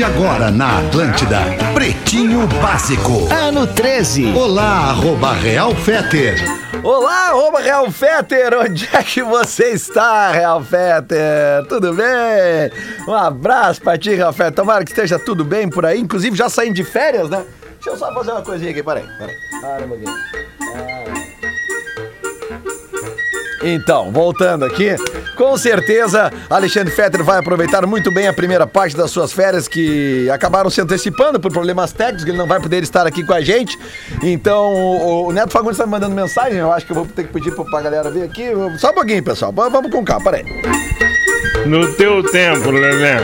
[0.00, 1.40] de agora na Atlântida.
[1.74, 3.28] Pretinho Básico.
[3.30, 4.32] Ano 13.
[4.32, 6.42] Olá, arroba Real Feter.
[6.82, 11.66] Olá, arroba Real Feter, onde é que você está, Real Feter?
[11.68, 12.06] Tudo bem?
[13.06, 14.54] Um abraço pra ti, Real Feter.
[14.54, 16.00] Tomara que esteja tudo bem por aí.
[16.00, 17.44] Inclusive, já saindo de férias, né?
[17.74, 19.36] Deixa eu só fazer uma coisinha aqui, peraí, peraí.
[19.60, 20.14] Para um pouquinho.
[20.76, 21.09] Ah.
[23.62, 24.96] Então, voltando aqui,
[25.36, 30.28] com certeza Alexandre Fetter vai aproveitar muito bem a primeira parte das suas férias que
[30.30, 33.78] acabaram se antecipando por problemas técnicos, ele não vai poder estar aqui com a gente.
[34.22, 37.24] Então, o, o Neto Fagundes está me mandando mensagem, eu acho que eu vou ter
[37.24, 38.48] que pedir pra galera vir aqui.
[38.78, 40.44] Só um pouquinho, pessoal, vamos com calma, peraí.
[41.66, 43.20] No teu tempo, Lelé.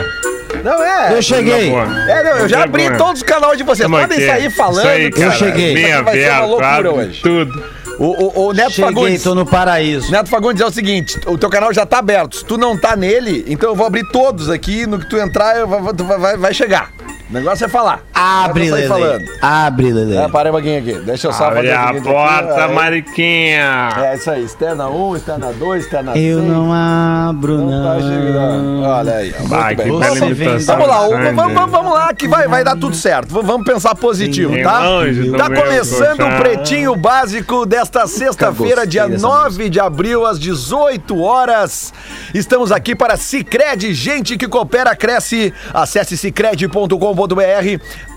[0.63, 1.17] Não é.
[1.17, 1.69] Eu cheguei.
[1.71, 3.87] É, não, eu já abri todos os canais de vocês.
[3.87, 4.27] É Podem é?
[4.27, 4.79] sair falando.
[4.79, 5.25] Isso aí, cara.
[5.25, 5.73] Eu cheguei.
[5.73, 7.21] Bem Isso aqui vai ser uma loucura hoje.
[7.21, 7.63] tudo.
[7.99, 9.23] O, o, o Neto Cheguei, Fagundes.
[9.23, 10.11] tô no paraíso.
[10.11, 12.37] Neto Fagundes é o seguinte: o teu canal já tá aberto.
[12.37, 14.85] Se tu não tá nele, então eu vou abrir todos aqui.
[14.85, 15.81] No que tu entrar, eu vai,
[16.19, 16.91] vai, vai chegar.
[17.29, 17.99] O negócio é falar.
[18.13, 19.25] Abre, falando.
[19.41, 20.15] Abre, Lelê.
[20.15, 20.93] É, para um pouquinho aqui.
[21.05, 22.73] Deixa eu só Abre a porta, aqui.
[22.73, 23.89] Mariquinha.
[23.97, 24.45] É isso aí.
[24.45, 26.25] Externa 1, externa 2, externa 6.
[26.25, 28.63] Eu não abro, Não tá chegando.
[28.63, 28.83] não.
[28.89, 29.35] Olha aí.
[29.41, 29.91] Vai, que bem.
[29.91, 33.33] Você Vamos, vem- vamos lá, vamos, vamos- vamos lá que vai, vai dar tudo certo.
[33.41, 34.79] Vamos pensar positivo, Sim, tá?
[34.87, 36.37] longe Tá começando o.
[36.39, 41.93] Pretinho Básico desta sexta-feira, dia dessa 9 de abril, às 18 horas.
[42.33, 45.53] Estamos aqui para Cicred, gente que coopera, cresce.
[45.73, 47.16] Acesse cicred.com.br.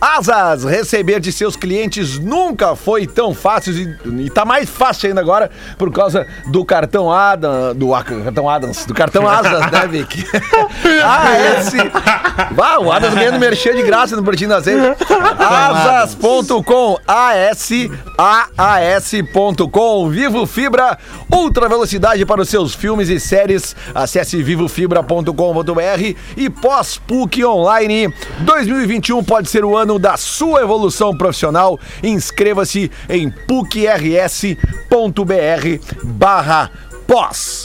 [0.01, 5.21] Asas, receber de seus clientes nunca foi tão fácil e, e tá mais fácil ainda
[5.21, 10.25] agora por causa do cartão Adam, do ah, cartão Adams, do cartão Asas, né, Vic?
[11.05, 11.73] AS.
[12.53, 14.81] Vá, o Adams ganhando merchan de graça no Pretinho da Seis.
[15.39, 17.91] Asas.com, A-S-A-A-S.com.
[20.09, 20.99] Vivo Fibra,
[21.33, 23.77] ultra velocidade para os seus filmes e séries.
[23.95, 28.13] Acesse vivofibra.com.br e pós-PUC Online.
[28.91, 31.79] 2021 pode ser o ano da sua evolução profissional.
[32.03, 34.57] Inscreva-se em pucrs.br
[36.03, 36.71] barra
[37.07, 37.65] pós.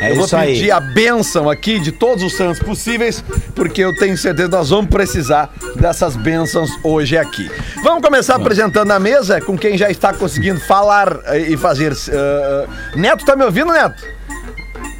[0.00, 0.54] É Eu vou isso aí.
[0.54, 4.70] pedir a bênção aqui de todos os santos possíveis, porque eu tenho certeza que nós
[4.70, 7.50] vamos precisar dessas bênçãos hoje aqui.
[7.82, 11.92] Vamos começar apresentando a mesa com quem já está conseguindo falar eh, e fazer.
[12.08, 14.02] eh, Neto, tá me ouvindo, Neto?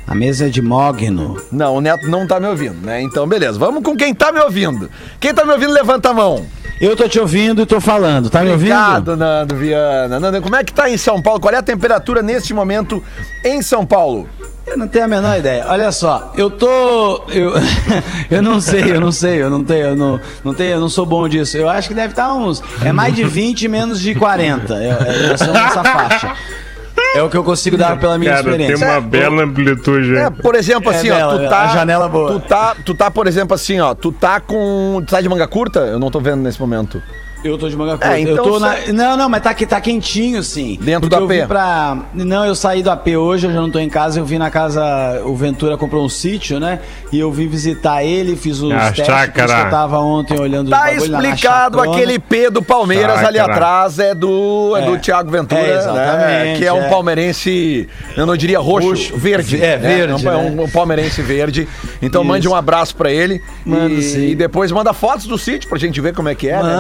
[0.08, 1.36] A mesa é de mogno.
[1.52, 3.02] Não, o Neto não tá me ouvindo, né?
[3.02, 3.58] Então, beleza.
[3.58, 4.88] Vamos com quem tá me ouvindo.
[5.20, 6.46] Quem tá me ouvindo, levanta a mão.
[6.80, 8.30] Eu tô te ouvindo e tô falando.
[8.30, 8.72] Tá me ouvindo?
[8.72, 10.18] Obrigado, Nando Viana.
[10.18, 11.40] Nando, como é que tá em São Paulo?
[11.40, 13.02] Qual é a temperatura neste momento
[13.44, 14.26] em São Paulo?
[14.66, 15.66] Eu não tenho a menor ideia.
[15.68, 17.24] Olha só, eu tô.
[17.28, 17.52] Eu,
[18.30, 20.88] eu não sei, eu não sei, eu não tenho, eu não, não tenho, eu não
[20.88, 21.56] sou bom disso.
[21.56, 22.62] Eu acho que deve estar uns.
[22.82, 24.74] É mais de 20 menos de 40.
[24.74, 26.34] É, é, nessa faixa.
[27.14, 28.86] É o que eu consigo dar pela minha Cara, tem experiência.
[28.86, 30.16] uma bela amplitude.
[30.16, 31.62] É, por exemplo, É assim, ó, tu tá.
[31.62, 32.32] a janela boa.
[32.32, 35.02] Tu tá, tu tá, por exemplo, assim, ó, tu tá com.
[35.06, 35.80] Tu tá de manga curta?
[35.80, 37.02] Eu não tô vendo nesse momento.
[37.44, 38.14] Eu tô de manga curta.
[38.16, 38.68] É, então eu tô na...
[38.72, 40.76] sai- Não, não, mas tá, tá quentinho, sim.
[40.80, 41.42] Dentro Porque do eu AP.
[41.42, 41.96] vim pra...
[42.12, 44.18] Não, eu saí do AP hoje, eu já não tô em casa.
[44.18, 45.22] Eu vim na casa.
[45.24, 46.80] O Ventura comprou um sítio, né?
[47.12, 49.06] E eu vim visitar ele, fiz os A testes.
[49.06, 49.54] chácara.
[49.54, 53.52] que Eu tava ontem olhando Tá explicado aquele P do Palmeiras ali Chácara.
[53.54, 54.82] atrás é do, é.
[54.82, 54.86] É.
[54.86, 56.08] do Thiago Ventura, É, exatamente,
[56.50, 56.54] né?
[56.58, 56.88] Que é um é.
[56.88, 59.16] palmeirense, eu não diria roxo, Roxo.
[59.16, 59.62] verde.
[59.62, 59.96] É, né?
[59.96, 60.62] verde, É um, né?
[60.64, 61.68] um palmeirense verde.
[62.02, 62.28] Então Isso.
[62.28, 63.40] mande um abraço pra ele.
[63.64, 64.26] Mando e, sim.
[64.28, 66.74] e depois manda fotos do sítio pra gente ver como é que é, né?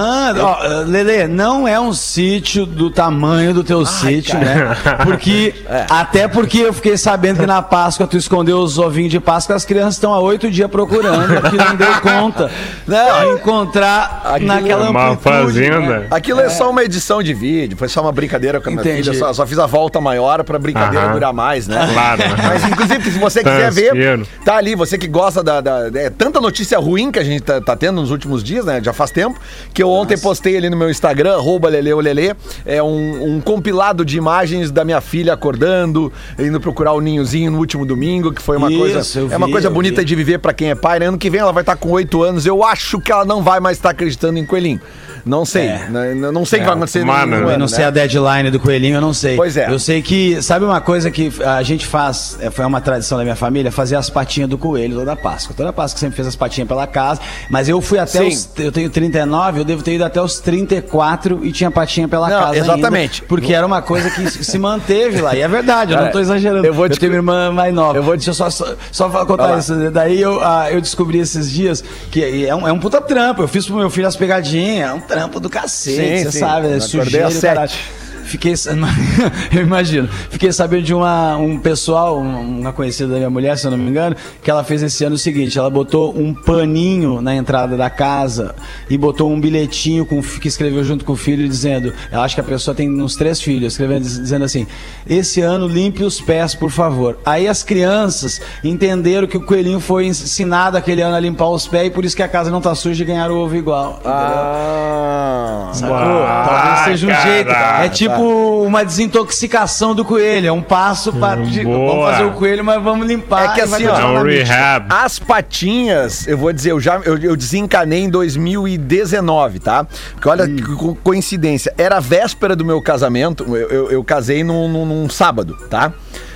[0.48, 4.76] Ó, Lelê, não é um sítio do tamanho do teu sítio, né?
[5.04, 5.86] Porque, É.
[5.90, 9.64] até porque eu fiquei sabendo que na Páscoa tu escondeu os ovinhos de Páscoa, as
[9.64, 12.50] crianças estão há oito dias procurando, que não deu conta
[12.86, 13.20] Não.
[13.34, 15.80] de encontrar Aquilo naquela é uma amplitude, fazenda.
[16.00, 16.06] né?
[16.10, 16.48] Aquilo é.
[16.48, 19.02] só uma edição de vídeo, foi só uma brincadeira com a minha Entendi.
[19.10, 19.18] filha.
[19.18, 21.12] Só, só fiz a volta maior pra brincadeira Aham.
[21.14, 21.88] durar mais, né?
[21.92, 22.22] Claro.
[22.42, 25.60] Mas, inclusive, se você quiser ver, tá ali, você que gosta da.
[25.60, 28.80] da- é tanta notícia ruim que a gente tá, tá tendo nos últimos dias, né?
[28.82, 29.38] Já faz tempo.
[29.74, 32.34] Que eu ontem postei ali no meu Instagram, arroba leleolele,
[32.64, 37.58] é um, um compilado de imagens da minha filha acordando, indo procurar o ninhozinho no
[37.58, 39.18] último domingo, que foi uma Isso, coisa.
[39.20, 40.04] eu É uma vi, coisa bonita vi.
[40.06, 41.06] de viver pra quem é pai, né?
[41.06, 42.46] Ano que vem ela vai estar com oito anos.
[42.46, 44.80] Eu acho que ela não vai mais estar acreditando em coelhinho.
[45.28, 45.66] Não sei.
[45.68, 45.86] É.
[45.88, 46.14] né?
[46.14, 47.84] Não sei o que vai acontecer mano, no eu Eu ano, não sei né?
[47.86, 49.36] a deadline do coelhinho, eu não sei.
[49.36, 49.70] Pois é.
[49.70, 53.24] Eu sei que, sabe uma coisa que a gente faz, é, foi uma tradição da
[53.24, 55.54] minha família, fazer as patinhas do coelho toda Páscoa.
[55.56, 57.20] Toda Páscoa sempre fez as patinhas pela casa,
[57.50, 58.28] mas eu fui até Sim.
[58.28, 62.28] os, eu tenho 39, eu devo ter ido até os 34 e tinha patinha pela
[62.28, 63.14] Não, casa exatamente.
[63.22, 66.20] ainda, porque era uma coisa que se manteve lá, e é verdade, eu não tô
[66.20, 66.66] exagerando.
[66.66, 67.98] eu vou te- tenho minha irmã mais nova.
[67.98, 69.58] eu vou te- Deixa eu só, só, só contar lá.
[69.58, 69.74] isso.
[69.90, 73.42] Daí eu, ah, eu descobri esses dias que é um, é um puta trampo.
[73.42, 76.38] Eu fiz pro meu filho as pegadinhas, é um trampo do cacete, Sim, você sim.
[76.38, 77.84] sabe, Eu é acordei às sete.
[78.28, 78.54] Fiquei.
[79.52, 80.08] Eu imagino.
[80.30, 83.78] Fiquei sabendo de uma, um pessoal, um- uma conhecida da minha mulher, se eu não
[83.78, 87.76] me engano, que ela fez esse ano o seguinte: ela botou um paninho na entrada
[87.76, 88.54] da casa
[88.88, 91.92] e botou um bilhetinho com, que escreveu junto com o filho, dizendo.
[92.12, 94.66] Eu acho que a pessoa tem uns três filhos, escrevendo, dizendo assim:
[95.08, 97.18] esse ano limpe os pés, por favor.
[97.24, 101.86] Aí as crianças entenderam que o coelhinho foi ensinado aquele ano a limpar os pés
[101.86, 104.00] e por isso que a casa não tá suja e ganharam o ovo igual.
[104.04, 105.70] Ah.
[105.72, 105.96] Sacou?
[105.98, 107.28] Talvez seja um caraca.
[107.30, 107.50] jeito.
[107.50, 110.46] É tipo uma desintoxicação do coelho.
[110.48, 111.40] É um passo para.
[111.40, 111.86] Boa.
[111.88, 113.50] Vamos fazer o coelho, mas vamos limpar.
[113.50, 114.86] É que assim, ó, É um rehab.
[114.90, 119.86] As patinhas, eu vou dizer, eu já eu, eu desencanei em 2019, tá?
[120.12, 124.42] Porque olha que co- coincidência, era a véspera do meu casamento, eu, eu, eu casei
[124.44, 125.92] num, num- num sábado, tá?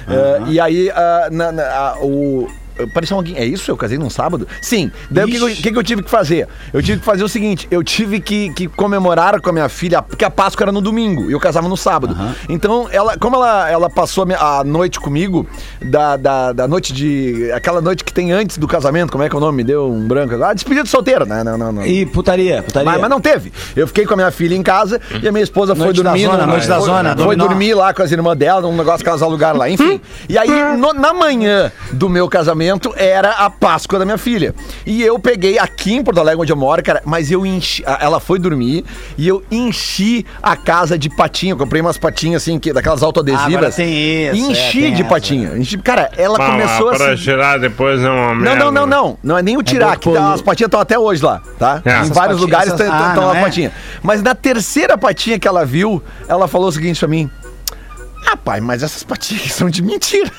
[0.08, 2.48] Eh, e aí, ah, na- na- a- o.
[2.94, 3.36] Parecia alguém.
[3.36, 3.70] É isso?
[3.70, 4.46] Eu casei num sábado?
[4.60, 4.90] Sim.
[5.10, 6.48] Daí o que, que que, eu tive que fazer?
[6.72, 10.02] Eu tive que fazer o seguinte: eu tive que, que comemorar com a minha filha,
[10.02, 12.16] porque a Páscoa era no domingo e eu casava no sábado.
[12.48, 15.46] Então, ela, como ela, ela passou a, minha- a noite comigo,
[15.80, 17.50] da, da, da noite de.
[17.52, 19.58] aquela noite que tem antes do casamento, como é que é o nome?
[19.58, 20.42] Me deu um branco.
[20.42, 21.42] Ah, despedida de solteiro, né?
[21.44, 21.86] Não, não, não.
[21.86, 22.90] E putaria, putaria.
[22.90, 23.52] Mas, mas não teve.
[23.76, 26.10] Eu fiquei com a minha filha em casa e a minha esposa foi Noite da
[26.10, 26.24] dormir.
[26.26, 27.46] zona, no- noite da foi- zona, Foi dominó.
[27.48, 30.00] dormir lá com as irmãs dela, num negócio que elas alugaram lá, enfim.
[30.28, 32.61] E aí, no- na manhã do meu casamento,
[32.96, 34.54] era a Páscoa da minha filha.
[34.86, 37.82] E eu peguei aqui em Porto Alegre, onde eu moro, cara, mas eu enchi.
[38.00, 38.84] Ela foi dormir
[39.18, 41.52] e eu enchi a casa de patinha.
[41.52, 43.46] Eu comprei umas patinhas assim, que, daquelas autoadesivas.
[43.54, 43.92] Agora tem
[44.30, 45.10] isso, Enchi é, tem de essa.
[45.10, 45.56] patinha.
[45.56, 47.22] Enchi- cara, ela começou pra assim.
[47.22, 48.64] tirar depois é uma Não, merda.
[48.64, 49.18] não, não, não.
[49.22, 51.80] Não é nem o tirar, que bolo- tá- as patinhas estão até hoje lá, tá?
[51.84, 51.90] É.
[51.90, 53.40] Em Essas vários lugares essas- estão ah, lá não as é?
[53.42, 53.72] patinhas.
[54.02, 57.30] Mas na terceira patinha que ela viu, ela falou o seguinte pra mim:
[58.26, 60.30] Ah, pai, mas essas patinhas são de mentira.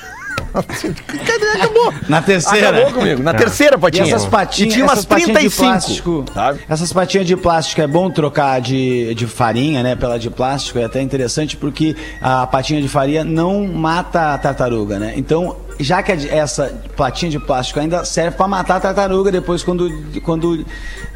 [0.52, 1.46] Cadê?
[1.62, 1.92] Acabou.
[2.08, 2.68] Na terceira.
[2.70, 3.22] Acabou comigo.
[3.22, 4.04] Na terceira E patinha.
[4.04, 5.64] essas patinhas, E tinha umas essas patinhas de 35.
[5.64, 6.24] plástico.
[6.34, 6.60] sabe?
[6.68, 9.96] Essas patinhas de plástico é bom trocar de, de farinha, né?
[9.96, 10.78] Pela de plástico.
[10.78, 15.14] É até interessante porque a patinha de farinha não mata a tartaruga, né?
[15.16, 19.62] Então, já que a essa platinha de plástico ainda serve pra matar a tartaruga depois
[19.64, 19.90] quando,
[20.22, 20.64] quando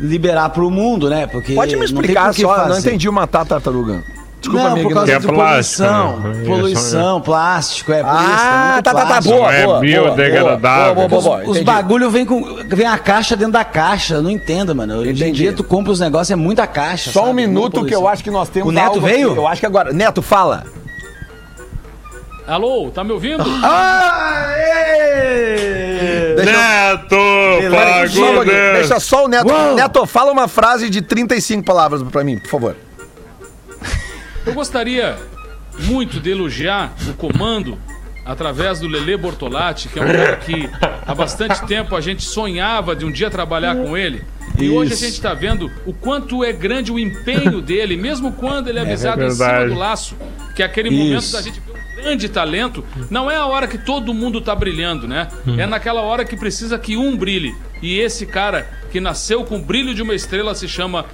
[0.00, 1.26] liberar pro mundo, né?
[1.29, 2.69] Porque Pode me não tem explicar só, fazer.
[2.70, 4.03] não entendi o matar tartaruga.
[4.40, 4.88] Desculpa, não, amigo.
[4.88, 6.20] por causa é de plástico, poluição.
[6.20, 6.43] né?
[6.46, 9.35] Poluição, plástico, é Ah, muito tá, tá, tá, plástico.
[9.37, 9.81] boa, É boa.
[9.81, 10.94] biodegradável.
[10.94, 11.64] Boa, boa, boa, boa, Os entendi.
[11.64, 12.43] bagulho vem com.
[12.69, 14.14] Vem a caixa dentro da caixa.
[14.14, 14.99] Eu não entendo, mano.
[14.99, 15.38] Hoje em Entendi.
[15.38, 17.11] dia tu compra os negócios, é muita caixa.
[17.11, 17.35] Só um sabe?
[17.35, 19.31] minuto Não que eu acho que nós temos O Neto algo veio?
[19.31, 19.38] aqui.
[19.38, 19.93] Eu acho que agora.
[19.93, 20.62] Neto, fala.
[22.46, 23.43] Alô, tá me ouvindo?
[25.19, 26.34] Aê!
[26.44, 27.70] Neto, um.
[27.70, 28.46] Pagudas.
[28.79, 29.50] Deixa só o Neto.
[29.52, 29.75] Uou.
[29.75, 32.76] Neto, fala uma frase de 35 palavras pra mim, por favor.
[34.49, 35.15] Eu gostaria
[35.81, 37.79] muito de elogiar o comando
[38.25, 40.71] através do Lele Bortolatti, que é um cara que
[41.06, 44.25] há bastante tempo a gente sonhava de um dia trabalhar com ele.
[44.59, 45.05] E hoje a Isso.
[45.05, 49.23] gente está vendo o quanto é grande o empenho dele, mesmo quando ele é avisado
[49.23, 50.17] em cima do laço,
[50.56, 51.33] que é aquele momento Isso.
[51.35, 52.83] da gente ver um grande talento.
[53.11, 55.29] Não é a hora que todo mundo tá brilhando, né?
[55.59, 57.55] É naquela hora que precisa que um brilhe.
[57.83, 61.05] E esse cara que nasceu com o brilho de uma estrela se chama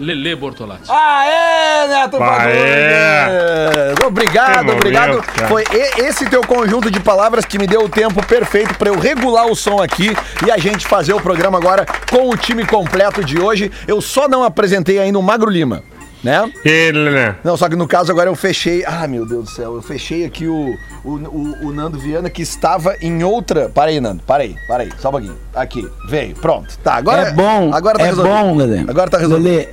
[0.00, 0.90] Lele Bortolatti.
[0.90, 3.94] Aê, Neto Aê!
[4.06, 5.22] Obrigado, obrigado.
[5.46, 5.62] Foi
[5.98, 9.54] esse teu conjunto de palavras que me deu o tempo perfeito pra eu regular o
[9.54, 10.16] som aqui
[10.46, 13.70] e a gente fazer o programa agora com o time completo de hoje.
[13.86, 15.82] Eu só não apresentei ainda o Magro Lima,
[16.22, 16.50] né?
[16.64, 17.36] Ele, né?
[17.42, 18.84] Não, só que no caso agora eu fechei.
[18.86, 20.74] Ah, meu Deus do céu, eu fechei aqui o,
[21.04, 23.68] o, o, o Nando Viana que estava em outra.
[23.68, 25.36] Para aí, Nando, para aí, para aí, só um pouquinho.
[25.54, 26.76] Aqui, veio, pronto.
[26.78, 27.28] Tá, agora.
[27.28, 28.34] é bom, Agora tá é resolvido.
[28.34, 28.78] bom, Lelê.
[28.80, 29.44] Agora tá resolvido.
[29.48, 29.68] Lelê,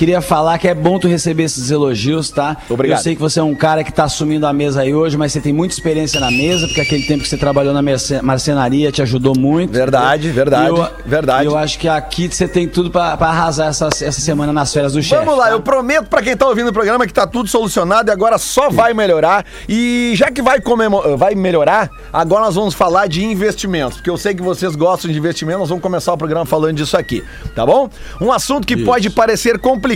[0.00, 2.56] queria falar que é bom tu receber esses elogios, tá?
[2.70, 2.96] Obrigado.
[2.98, 5.30] Eu sei que você é um cara que tá assumindo a mesa aí hoje, mas
[5.30, 7.82] você tem muita experiência na mesa, porque aquele tempo que você trabalhou na
[8.22, 9.70] marcenaria te ajudou muito.
[9.74, 11.44] Verdade, verdade, E eu, verdade.
[11.44, 14.94] eu acho que aqui você tem tudo pra, pra arrasar essa, essa semana nas férias
[14.94, 15.22] do chefe.
[15.22, 15.52] Vamos lá, tá?
[15.52, 18.70] eu prometo pra quem tá ouvindo o programa que tá tudo solucionado e agora só
[18.70, 19.44] vai melhorar.
[19.68, 24.16] E já que vai, comemo- vai melhorar, agora nós vamos falar de investimentos, porque eu
[24.16, 27.22] sei que vocês gostam de investimento, nós vamos começar o programa falando disso aqui,
[27.54, 27.90] tá bom?
[28.18, 29.89] Um assunto que pode parecer complicado,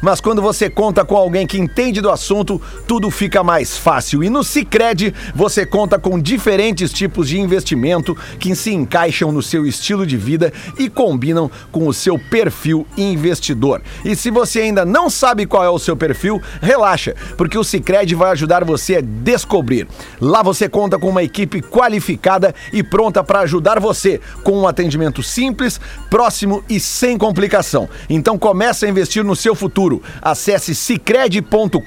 [0.00, 4.22] mas quando você conta com alguém que entende do assunto, tudo fica mais fácil.
[4.22, 9.66] E no Sicredi você conta com diferentes tipos de investimento que se encaixam no seu
[9.66, 13.82] estilo de vida e combinam com o seu perfil investidor.
[14.04, 18.14] E se você ainda não sabe qual é o seu perfil, relaxa, porque o Sicredi
[18.14, 19.86] vai ajudar você a descobrir.
[20.20, 25.22] Lá você conta com uma equipe qualificada e pronta para ajudar você com um atendimento
[25.22, 27.88] simples, próximo e sem complicação.
[28.08, 30.02] Então comece a investir no seu futuro.
[30.22, 31.80] Acesse cicred.com.br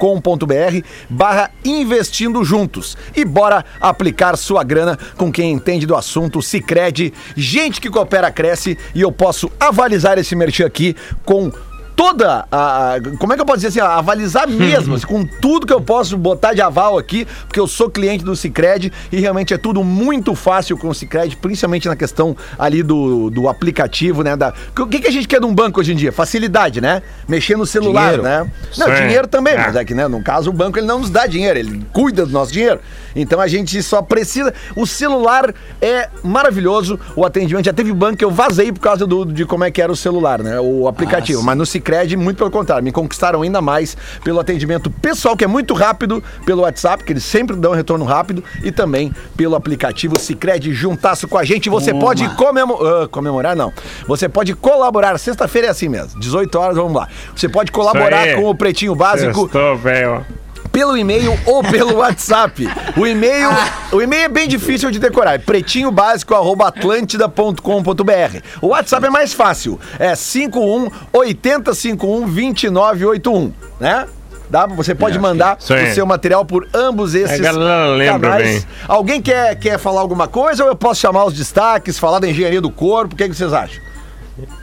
[1.09, 7.13] barra investindo juntos e bora aplicar sua grana com quem entende do assunto Cicred.
[7.35, 11.51] Gente que coopera cresce e eu posso avalizar esse merchan aqui com
[11.99, 12.93] toda a.
[12.95, 13.79] a- Como é que eu posso dizer assim?
[13.81, 17.67] A avalizar mesmo, assim, com tudo que eu posso botar de aval aqui, porque eu
[17.67, 21.95] sou cliente do Cicred e realmente é tudo muito fácil com o Cicred, principalmente na
[21.97, 24.37] questão ali do, do aplicativo, né?
[24.37, 26.11] Da, o que, que a gente quer de um banco hoje em dia?
[26.13, 27.01] Facilidade, né?
[27.27, 28.23] Mexer no celular, Dinheiro.
[28.23, 28.49] né?
[28.77, 28.93] Não, Sim.
[29.03, 29.57] dinheiro também, É.
[29.57, 32.25] mas é que, né, no caso, o banco ele não nos dá dinheiro, ele cuida
[32.25, 32.79] do nosso dinheiro.
[33.15, 34.53] Então a gente só precisa.
[34.75, 37.65] O celular é maravilhoso, o atendimento.
[37.65, 39.95] Já teve banco que eu vazei por causa do, de como é que era o
[39.95, 40.59] celular, né?
[40.59, 41.41] O aplicativo.
[41.41, 45.43] Ah, mas no Cicred, muito pelo contrário, me conquistaram ainda mais pelo atendimento pessoal, que
[45.43, 49.55] é muito rápido, pelo WhatsApp, que eles sempre dão um retorno rápido, e também pelo
[49.55, 51.69] aplicativo Cicred juntasso com a gente.
[51.69, 52.01] Você Uma.
[52.01, 53.73] pode comemo- ah, comemorar, não.
[54.07, 55.17] Você pode colaborar.
[55.17, 57.07] Sexta-feira é assim mesmo, 18 horas, vamos lá.
[57.35, 60.25] Você pode colaborar com o Pretinho Básico Estou, velho.
[60.71, 62.67] Pelo e-mail ou pelo WhatsApp.
[62.97, 63.49] O e-mail,
[63.91, 65.35] o e-mail é bem difícil de decorar.
[65.35, 68.37] É pretinhobásico@atlantida.com.br.
[68.61, 69.77] O WhatsApp é mais fácil.
[69.97, 74.05] É 51 8051 2981, né?
[74.49, 75.91] Dá, você pode mandar Isso aí.
[75.91, 78.63] o seu material por ambos esses A galera lembra bem.
[78.87, 82.59] Alguém quer, quer falar alguma coisa ou eu posso chamar os destaques, falar da engenharia
[82.59, 83.13] do corpo?
[83.13, 83.79] O que, que vocês acham?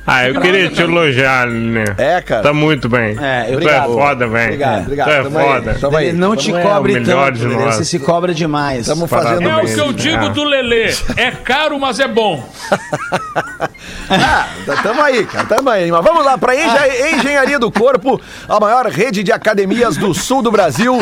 [0.07, 1.85] Ah, eu queria te elogiar, né?
[1.99, 2.43] É, cara.
[2.43, 3.17] Tá muito bem.
[3.21, 3.93] É, eu- tu é Obrigado.
[3.95, 4.45] foda, velho.
[4.47, 5.07] Obrigado, obrigado.
[5.09, 5.75] Tu é Tamo aí, foda.
[5.81, 6.09] tamo aí.
[6.09, 7.75] Ele não te é cobre tanto, de Lelê, nós.
[7.75, 8.81] você se cobra demais.
[8.81, 10.91] Estamos fazendo É o que eu digo do Lelê.
[11.17, 12.49] É caro, mas é bom.
[14.09, 14.47] Ah,
[14.83, 15.91] tamo aí, cara, tamo aí.
[15.91, 20.43] Mas vamos lá, pra Engen- Engenharia do Corpo, a maior rede de academias do sul
[20.43, 20.99] do Brasil,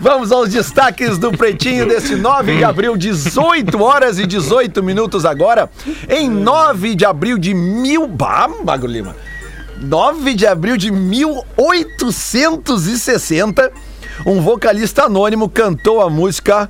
[0.00, 5.68] Vamos aos destaques do Pretinho desse 9 de abril, 18 horas e 18 minutos agora.
[6.08, 8.06] Em 9 de abril de mil...
[8.06, 9.14] Bah, Mago Lima.
[9.78, 13.70] 9 de abril de 1860,
[14.26, 16.68] um vocalista anônimo cantou a música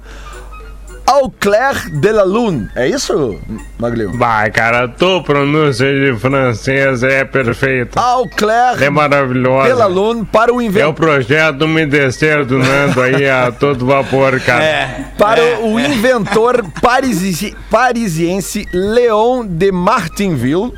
[1.11, 2.69] Au clair de la lune.
[2.77, 3.37] É isso,
[3.79, 4.13] Maglio?
[4.17, 8.01] Vai, cara, tua pronúncia de francês é perfeita.
[8.01, 9.69] Au clair É maravilhosa.
[9.69, 10.95] de la lune para o É o inventor.
[10.95, 14.63] projeto Me Descer do Nando aí a todo vapor, cara.
[14.65, 15.05] É.
[15.19, 20.73] Para o inventor parisi- parisiense Léon de Martinville,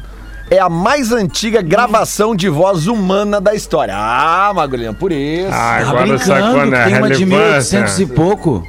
[0.50, 3.94] é a mais antiga gravação de voz humana da história.
[3.96, 5.48] Ah, Magulhinho, por isso.
[5.50, 8.66] Ah, Tá agora sacou brincando, na tem uma de 1800 e pouco.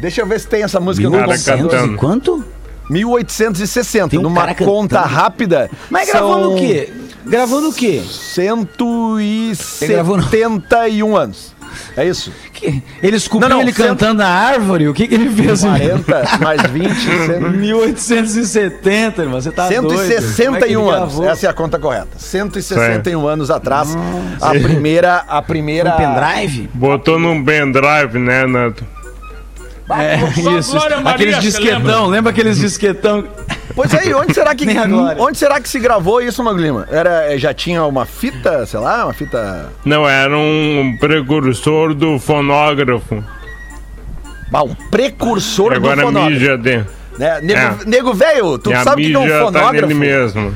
[0.00, 1.62] Deixa eu ver se tem essa música no Cara, computador.
[1.64, 2.44] 1800 e quanto?
[2.88, 4.70] 1860, Tem um numa cara cantando.
[4.70, 5.70] conta rápida.
[5.90, 6.92] Mas são gravando o quê?
[7.26, 8.02] Gravando o quê?
[9.54, 11.54] 171 anos.
[11.96, 12.32] É isso?
[12.54, 14.88] Que- Ele esculpiu Não, não, ele cento- cantando na árvore?
[14.88, 15.60] O que, que ele fez?
[15.62, 16.94] 40 mais 20,
[17.58, 19.40] 1870, irmão.
[19.40, 19.82] Você tá doido.
[19.88, 21.20] Como é 161 anos.
[21.20, 22.08] Essa é a conta correta.
[22.16, 23.94] 161 anos atrás,
[24.40, 26.70] a primeira, a primeira Um pendrive?
[26.72, 28.95] Botou num pendrive, né, Nando?
[29.88, 30.16] É,
[30.58, 30.74] isso.
[30.74, 32.06] Maria, aqueles disquetão, lembra?
[32.06, 33.24] lembra aqueles disquetão?
[33.74, 34.66] Pois é, e onde será que
[35.18, 36.86] onde será que se gravou isso, Maglima?
[36.90, 43.22] Era já tinha uma fita, sei lá, uma fita, Não, era um precursor do fonógrafo.
[44.50, 46.30] bah, um precursor do Agora a fonógrafo.
[46.32, 46.84] mídia de.
[47.18, 47.40] Né?
[47.42, 47.76] Nego, É.
[47.86, 49.72] nego velho, tu e a sabe o que é um tá fonógrafo?
[49.86, 50.54] nele mesmo.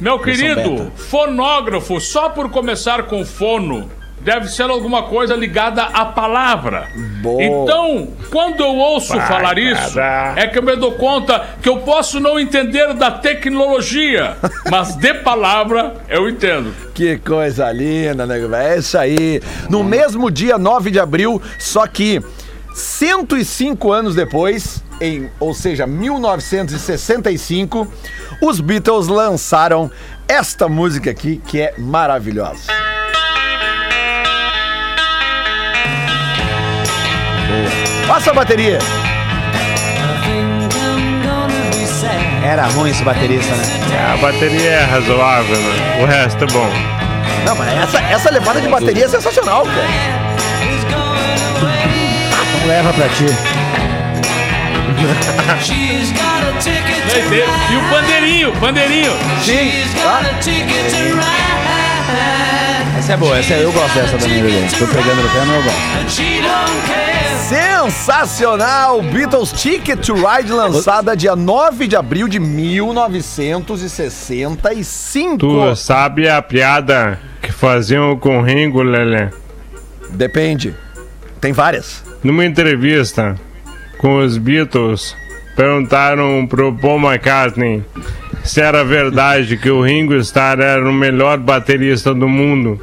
[0.00, 6.88] Meu querido, fonógrafo, só por começar com fono, deve ser alguma coisa ligada à palavra.
[7.22, 7.42] Boa.
[7.42, 10.38] Então, quando eu ouço Vai, falar isso, cara.
[10.40, 14.36] é que eu me dou conta que eu posso não entender da tecnologia,
[14.70, 16.72] mas de palavra eu entendo.
[16.94, 18.60] Que coisa linda, nego velho.
[18.70, 19.42] É isso aí.
[19.68, 22.22] No mesmo dia 9 de abril, só que
[22.74, 27.88] 105 anos depois, em, ou seja, 1965,
[28.42, 29.90] os Beatles lançaram
[30.28, 32.60] esta música aqui que é maravilhosa.
[38.10, 38.76] Passa a bateria.
[42.44, 43.64] Era ruim esse baterista, né?
[44.12, 46.02] A bateria é razoável, né?
[46.02, 46.68] O resto é bom.
[47.46, 49.86] Não, mas essa, essa levada de bateria é sensacional, cara.
[52.56, 53.26] Então leva pra ti.
[57.70, 59.12] E o bandeirinho, bandeirinho.
[59.40, 59.70] Sim,
[60.02, 60.20] tá?
[62.98, 64.66] Essa é boa, essa é, eu gosto dessa também, Lelê.
[64.76, 66.10] Tô pegando no pé, mas eu gosto.
[67.50, 69.02] Sensacional!
[69.02, 75.36] Beatles Ticket to Ride, lançada dia 9 de abril de 1965.
[75.36, 79.30] Tu sabe a piada que faziam com o Ringo, Lelé?
[80.10, 80.76] Depende.
[81.40, 82.04] Tem várias.
[82.22, 83.34] Numa entrevista
[83.98, 85.16] com os Beatles,
[85.56, 87.84] perguntaram pro Paul McCartney
[88.44, 92.78] se era verdade que o Ringo Starr era o melhor baterista do mundo.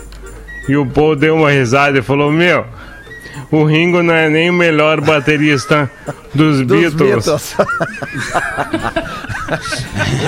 [0.68, 2.66] E o Paul deu uma risada e falou: Meu,
[3.51, 5.89] o Ringo não é nem o melhor baterista
[6.34, 6.96] dos, Dos Beatles.
[6.96, 7.56] Beatles.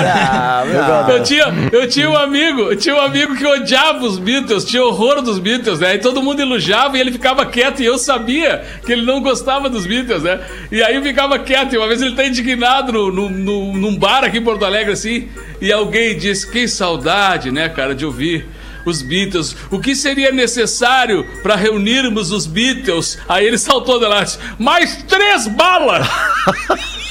[0.01, 1.07] Ah.
[1.09, 4.83] Eu tinha, eu tinha um amigo, eu tinha um amigo que odiava os Beatles, tinha
[4.83, 5.95] horror dos Beatles, né?
[5.95, 9.69] E todo mundo elogiava e ele ficava quieto e eu sabia que ele não gostava
[9.69, 10.39] dos Beatles, né?
[10.71, 11.73] E aí eu ficava quieto.
[11.73, 14.93] E uma vez ele tá indignado no, no, no- num bar aqui em Porto Alegre,
[14.93, 15.27] assim,
[15.61, 18.47] e alguém disse: Que saudade, né, cara, de ouvir.
[18.85, 23.17] Os Beatles, o que seria necessário para reunirmos os Beatles?
[23.27, 24.23] Aí ele saltou de lá,
[24.57, 26.07] mais três balas!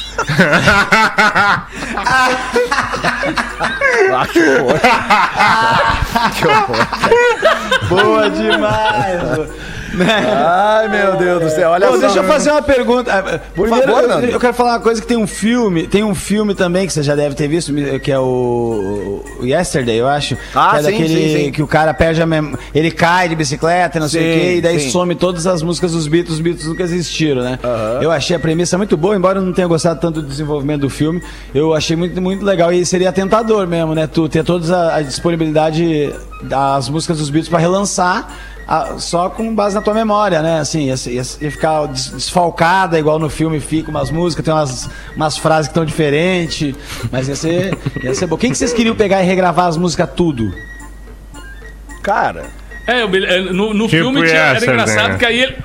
[4.10, 4.80] Ah, que horror.
[6.38, 7.88] que horror.
[7.88, 9.50] Boa demais.
[9.96, 11.70] Ai, meu Deus do céu.
[11.70, 12.00] Olha Pô, só.
[12.00, 13.12] deixa eu fazer uma pergunta.
[13.12, 16.14] Ah, Primeiro, favor, eu- eu, quero falar uma coisa que tem um filme, tem um
[16.14, 20.36] filme também que você já deve ter visto, que é o, o Yesterday, eu acho.
[20.54, 21.52] Ah, que é sim, daquele sim, sim.
[21.52, 22.52] que o cara perde a mem...
[22.74, 26.06] ele cai de bicicleta, não sei o quê, e daí some todas as músicas dos
[26.06, 27.58] Beatles, os Beatles nunca existiram, né?
[28.00, 30.90] Eu achei a premissa muito boa, embora eu não tenha gostado tanto do desenvolvimento do
[30.90, 31.22] filme,
[31.54, 34.06] eu achei muito, muito legal e seria tentador mesmo, né?
[34.06, 38.28] Tu ter toda a, a disponibilidade das músicas dos Beatles pra relançar
[38.68, 40.60] ah, só com base na tua memória, né?
[40.60, 44.90] Assim, ia, ia- ia ficar des- desfalcada, igual no filme fica umas músicas, tem umas,
[45.16, 46.74] umas frases que estão diferentes,
[47.10, 48.36] mas ia ser, ia ser bom.
[48.36, 50.52] Quem que vocês queriam pegar e regravar as músicas tudo?
[52.02, 52.46] Cara,
[52.86, 55.18] É, eu é, no, no Tipo filme tinha, era engraçado né?
[55.18, 55.56] que aí ele,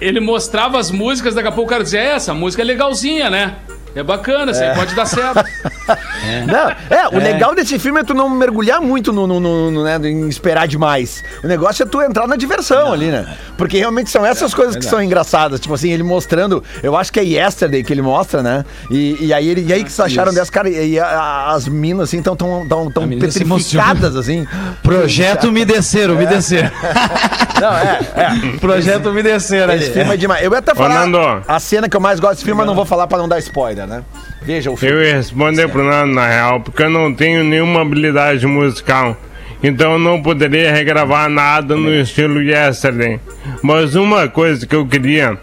[0.00, 3.30] ele mostrava as músicas, daqui a pouco o cara dizia, "É, essa música é legalzinha,
[3.30, 3.54] né?
[3.94, 5.44] É bacana, isso aí pode dar certo.
[6.46, 9.84] Não, é, o legal desse filme é tu não mergulhar muito no, no, no- no,
[9.84, 11.22] né, em esperar demais.
[11.42, 13.26] O negócio é tu entrar na diversão ali, né?
[13.58, 15.60] Porque realmente são essas coisas que são engraçadas.
[15.60, 18.64] Tipo assim, ele mostrando, eu acho que é Yesterday que ele mostra, né?
[18.90, 20.38] E, e aí ele, e aí que vocês acharam Isso.
[20.40, 24.46] dessa, cara, e, a- as minas assim estão tão, tão, tão petrificadas, assim.
[24.82, 26.70] Projeto Me Desceram, Me Desceram.
[27.60, 28.58] Não, é, é.
[28.58, 29.82] Projeto Me Desceram ali.
[29.84, 30.42] Esse filme é demais.
[30.44, 32.84] Eu ia até falar a cena que eu mais gosto desse filme, mas não vou
[32.86, 34.04] falar pra não dar spoiler, né?
[34.42, 34.94] Veja o filme.
[34.94, 39.16] Eu ia responder pro Nando, na real, porque eu não tenho nenhuma habilidade musical.
[39.62, 43.20] Então eu não poderia regravar nada no estilo Yesterday.
[43.62, 45.38] Mas uma coisa que eu queria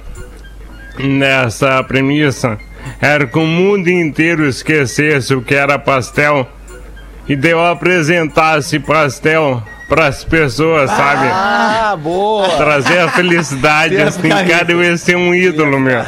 [0.98, 2.58] nessa premissa
[3.02, 6.48] era que o mundo inteiro esquecesse o que era pastel
[7.28, 11.28] e eu apresentasse pastel pras pessoas, sabe?
[11.34, 12.48] Ah, boa!
[12.50, 16.00] Trazer a felicidade, assim, cara, eu ia ser um ídolo, meu.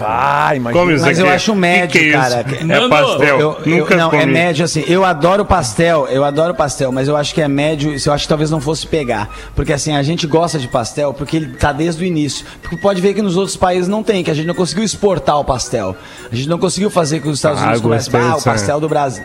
[0.00, 0.72] Ah, imagina.
[0.80, 1.34] Come isso Mas eu aqui.
[1.34, 2.18] acho Que médio, que é isso?
[2.18, 2.44] cara.
[2.48, 3.38] É pastel.
[3.38, 4.22] Eu, eu- Nunca não, comi.
[4.22, 4.82] é médio assim.
[4.88, 7.92] Eu adoro pastel, eu adoro pastel, mas eu acho que é médio.
[7.94, 9.28] Isso eu acho que talvez não fosse pegar.
[9.54, 12.46] Porque assim, a gente gosta de pastel porque ele tá desde o início.
[12.62, 15.38] Porque pode ver que nos outros países não tem, que a gente não conseguiu exportar
[15.38, 15.94] o pastel.
[16.32, 18.12] A gente não conseguiu fazer com os Estados Ah, Unidos comecem.
[18.18, 18.42] Ah, o aí.
[18.42, 19.24] pastel do Brasil.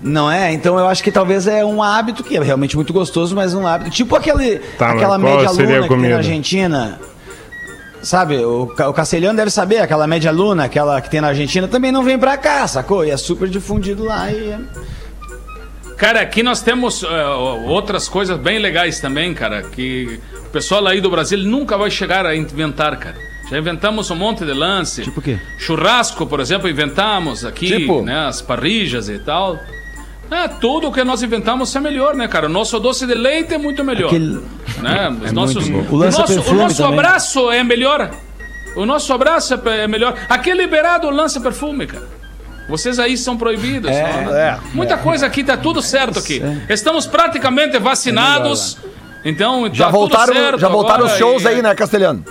[0.00, 0.52] Não é?
[0.52, 3.66] Então eu acho que talvez é um hábito que é realmente muito gostoso, mas um
[3.66, 3.90] hábito.
[3.90, 7.00] Tipo aquele, Tá, aquela média luna que tem na Argentina.
[8.02, 11.90] Sabe, o, o Castelhano deve saber, aquela média luna, aquela que tem na Argentina, também
[11.90, 13.04] não vem pra cá, sacou?
[13.04, 14.58] E é super difundido lá e é...
[15.96, 17.26] Cara, aqui nós temos eh,
[17.66, 22.26] outras coisas bem legais também, cara, que o pessoal aí do Brasil nunca vai chegar
[22.26, 23.16] a inventar, cara.
[23.50, 25.02] Já inventamos um monte de lance.
[25.04, 25.38] Tipo o quê?
[25.58, 28.02] Churrasco, por exemplo, inventamos aqui, Tipo?
[28.02, 28.26] né?
[28.26, 29.58] As parrijas e tal.
[30.30, 32.46] É, tudo que nós inventamos é melhor, né, cara?
[32.46, 34.08] O nosso doce de leite é muito melhor.
[34.08, 34.40] Aquele-
[34.82, 35.08] Né?
[35.24, 35.78] Os nossos, bom.
[35.90, 38.10] o O nosso, o nosso abraço é melhor.
[38.74, 40.14] O nosso abraço é é melhor.
[40.28, 42.04] Aqui é liberado o lança-perfume, cara.
[42.68, 43.90] Vocês aí são proibidos.
[43.90, 46.42] não, é, Muita coisa aqui, tá tudo certo aqui.
[46.68, 48.76] Estamos praticamente vacinados.
[49.24, 52.24] Então, Já tá voltaram, tudo certo já voltaram os shows aí, né, Castelhano?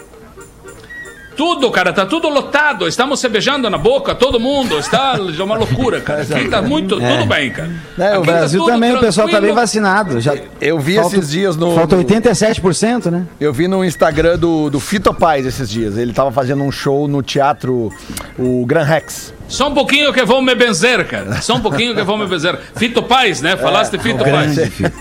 [1.36, 2.88] Tudo, cara, tá tudo lotado.
[2.88, 4.78] Estamos se beijando na boca, todo mundo.
[4.78, 6.22] Está é uma loucura, cara.
[6.30, 7.72] Aqui tá muito, tudo bem, cara.
[7.98, 10.20] É, o tá Brasil tudo também, o pessoal tá bem vacinado.
[10.22, 11.76] Já Eu vi falta- esses dias no.
[11.76, 13.26] Falta no- 87%, né?
[13.40, 15.98] Eu vi no Instagram do, do Fito Paz esses dias.
[15.98, 17.92] Ele tava fazendo um show no teatro,
[18.40, 19.35] o Gran Rex.
[19.48, 21.42] Só um pouquinho que vão me benzer, cara.
[21.42, 22.60] Só um pouquinho que vão me benzer.
[22.76, 23.56] Fito Paz, né?
[23.56, 24.56] Falaste de Fito Paz.
[24.56, 24.92] Grande, filho.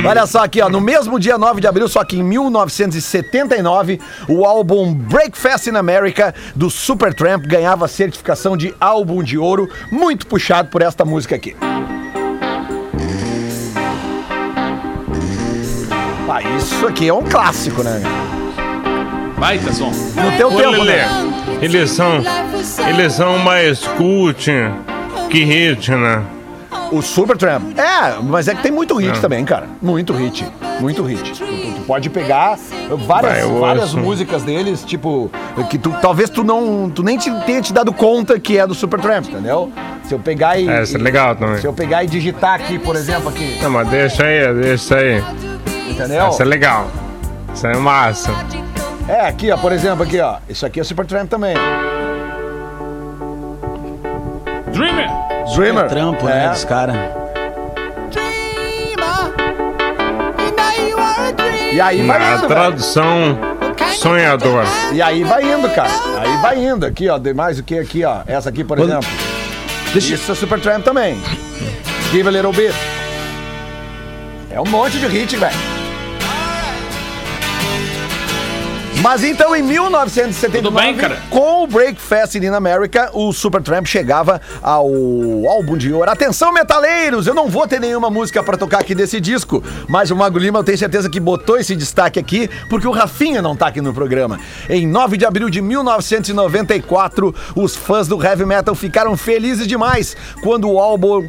[0.08, 0.68] Olha só aqui, ó.
[0.68, 6.34] No mesmo dia 9 de abril, só que em 1979, o álbum Breakfast in America
[6.54, 11.54] do Supertramp ganhava certificação de álbum de ouro, muito puxado por esta música aqui.
[16.28, 18.02] Ah, isso aqui é um clássico, né?
[19.38, 19.90] Baita som.
[19.90, 21.04] No teu Ô, tempo, né?
[21.64, 22.22] Eles são,
[22.88, 24.50] eles são mais cult
[25.30, 26.22] que hit, né?
[26.92, 27.76] O Supertramp.
[27.78, 29.66] É, mas é que tem muito hit também, cara.
[29.82, 30.46] Muito hit.
[30.80, 31.32] Muito hit.
[31.32, 32.56] Tu, tu- pode pegar
[33.06, 33.98] várias, Vai, várias ouço.
[33.98, 35.30] músicas deles, tipo,
[35.70, 36.90] que tu talvez tu não.
[36.90, 39.72] Tu nem te, tenha te dado conta que é do Supertramp, entendeu?
[40.04, 40.68] Se eu pegar e.
[40.68, 41.58] Essa é e- legal também.
[41.60, 45.22] Se eu pegar e digitar aqui, por exemplo, aqui, Não, mas deixa aí, deixa aí.
[45.88, 46.26] entendeu?
[46.26, 46.88] Essa é legal.
[47.52, 48.30] Essa é massa.
[49.08, 50.36] É, aqui, ó, por exemplo, aqui, ó.
[50.48, 51.54] Isso aqui é Supertramp também.
[54.72, 55.08] Dreamer!
[55.54, 55.84] Dreamer.
[55.84, 56.32] É trampo, é.
[56.34, 56.96] né, dos caras.
[61.72, 62.48] E aí vai Na indo, velho.
[62.48, 63.38] tradução,
[63.96, 64.64] sonhador.
[64.92, 65.90] E aí vai indo, cara.
[66.20, 66.86] Aí vai indo.
[66.86, 67.18] Aqui, ó.
[67.18, 68.20] Tem mais o que aqui, ó.
[68.26, 69.08] Essa aqui, por Quando- exemplo.
[69.92, 71.20] Deixa, Isso é Supertramp também.
[72.10, 72.74] Give a little bit.
[74.50, 75.73] É um monte de hit, velho.
[79.04, 80.96] Mas então, em 1979, Tudo bem,
[81.28, 84.86] com o Breakfast in America, o Supertramp chegava ao
[85.46, 86.10] álbum de ouro.
[86.10, 87.26] Atenção, metaleiros!
[87.26, 90.60] Eu não vou ter nenhuma música pra tocar aqui desse disco, mas o Mago Lima
[90.60, 93.92] eu tenho certeza que botou esse destaque aqui, porque o Rafinha não tá aqui no
[93.92, 94.40] programa.
[94.70, 100.66] Em 9 de abril de 1994, os fãs do heavy metal ficaram felizes demais quando
[100.70, 101.28] o álbum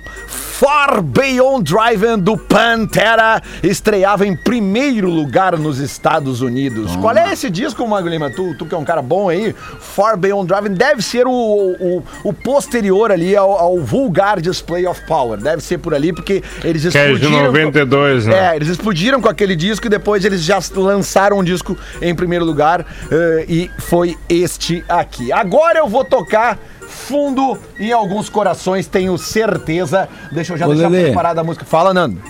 [0.57, 6.95] Far Beyond Driving do Pantera estreava em primeiro lugar nos Estados Unidos.
[6.95, 8.29] Qual é esse disco, Mago Lima?
[8.29, 12.03] Tu, tu que é um cara bom aí, Far Beyond Driving deve ser o, o,
[12.23, 15.39] o posterior ali ao, ao Vulgar Display of Power.
[15.39, 17.45] Deve ser por ali, porque eles Que é de explodiram...
[17.45, 18.51] 92, né?
[18.51, 22.45] É, eles explodiram com aquele disco e depois eles já lançaram um disco em primeiro
[22.45, 25.31] lugar eh, e foi este aqui.
[25.31, 30.07] Agora eu vou tocar fundo em alguns corações, tenho certeza.
[30.31, 31.05] Deixa eu já Ô, deixar Lelê.
[31.05, 31.65] preparada a música.
[31.65, 32.21] Fala, Nando.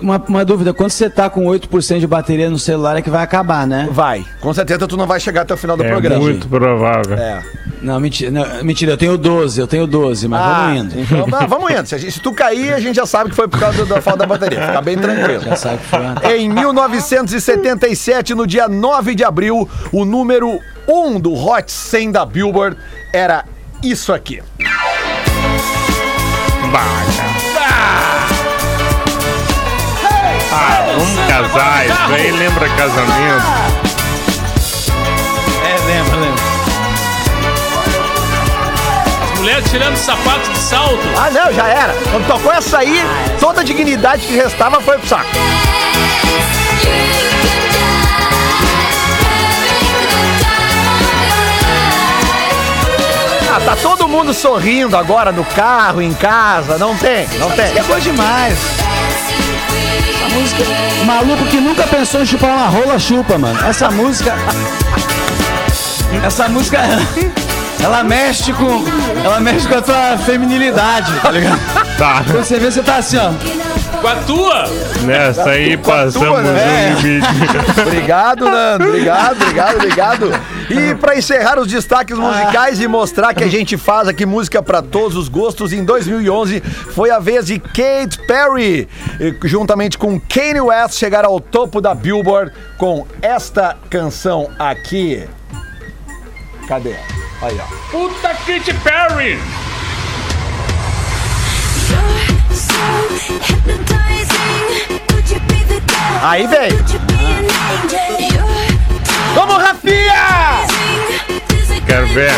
[0.00, 3.22] Uma, uma dúvida, quando você tá com 8% de bateria no celular é que vai
[3.22, 3.88] acabar, né?
[3.90, 4.24] Vai.
[4.40, 6.20] Com certeza tu não vai chegar até o final do É programa.
[6.20, 7.14] muito provável.
[7.16, 7.42] É.
[7.82, 11.00] Não, mentira, não, mentira, eu tenho 12, eu tenho 12, mas Ah, vamos indo.
[11.00, 11.84] Então, va- vamos indo.
[11.86, 14.00] Se, a gente- se tu cair, a gente já sabe que foi por causa da
[14.00, 14.66] falta da bateria.
[14.66, 15.42] Fica bem tranquilo.
[15.42, 16.14] Já sabe que foi uma...
[16.32, 22.76] Em 1977, no dia 9 de abril, o número 1 do Hot 100 da Billboard
[23.12, 23.44] era
[23.82, 24.40] isso aqui.
[26.70, 27.24] Baca.
[27.58, 28.21] Ah,
[31.28, 31.86] casar.
[31.86, 33.46] Isso aí lembra casamento.
[35.64, 36.42] É, lembra, lembra.
[39.36, 41.00] Mulher tirando sapato de salto.
[41.16, 41.94] Ah, não, já era.
[42.10, 43.02] Quando tocou essa aí,
[43.40, 45.30] toda a dignidade que restava foi pro saco.
[53.54, 56.78] Ah, tá todo mundo sorrindo agora no carro, em casa.
[56.78, 57.76] Não tem, não tem.
[57.76, 58.58] É boa demais.
[60.30, 60.64] Música.
[61.02, 63.58] O maluco que nunca pensou em chupar uma rola chupa, mano.
[63.66, 64.34] Essa música.
[66.24, 66.78] Essa música.
[67.82, 68.84] Ela mexe com.
[69.24, 71.60] Ela mexe com a tua feminilidade, tá ligado?
[71.98, 72.22] Tá.
[72.24, 73.32] Quando você vê, você tá assim, ó.
[74.02, 74.64] Com a tua!
[75.04, 76.96] Nessa aí passamos né?
[76.96, 77.26] o limite.
[77.80, 78.88] Obrigado, Nando.
[78.88, 80.30] Obrigado, obrigado, obrigado.
[80.68, 84.82] E pra encerrar os destaques musicais e mostrar que a gente faz aqui música pra
[84.82, 86.60] todos os gostos, em 2011
[86.92, 88.88] foi a vez de Kate Perry,
[89.20, 95.28] eh, juntamente com Kanye West, chegar ao topo da Billboard com esta canção aqui.
[96.66, 96.96] Cadê?
[97.40, 97.90] Aí, ó.
[97.92, 99.38] Puta Katy Perry!
[106.22, 106.70] Aí vem.
[109.34, 110.66] Vamos, Rafinha!
[111.86, 112.32] Quero ver.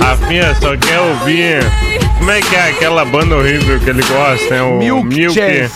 [0.00, 1.60] Rafinha só quer ouvir.
[2.18, 4.62] Como é que é aquela banda horrível que ele gosta, né?
[4.62, 5.74] O Milk Chance.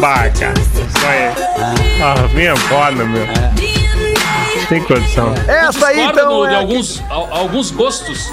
[0.00, 0.52] Baca.
[0.56, 2.02] Isso aí.
[2.02, 3.26] A Rafinha é foda, meu.
[4.68, 5.34] Tem condição.
[5.46, 6.28] Essa aí, então.
[6.28, 8.28] do- é de alguns, al- alguns gostos.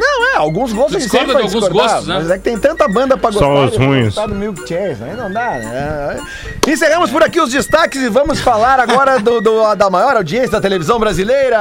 [0.00, 2.14] Não, é, alguns gostos a gente Discorda sempre vai de alguns discordar, gostos, né?
[2.20, 3.66] Mas é que tem tanta banda pra Só gostar.
[3.66, 4.04] os eu vou ruins.
[4.06, 6.16] gostar do Milk Chase, aí não dá, né?
[6.66, 10.60] Encerramos por aqui os destaques e vamos falar agora do, do- da maior audiência da
[10.60, 11.58] televisão brasileira.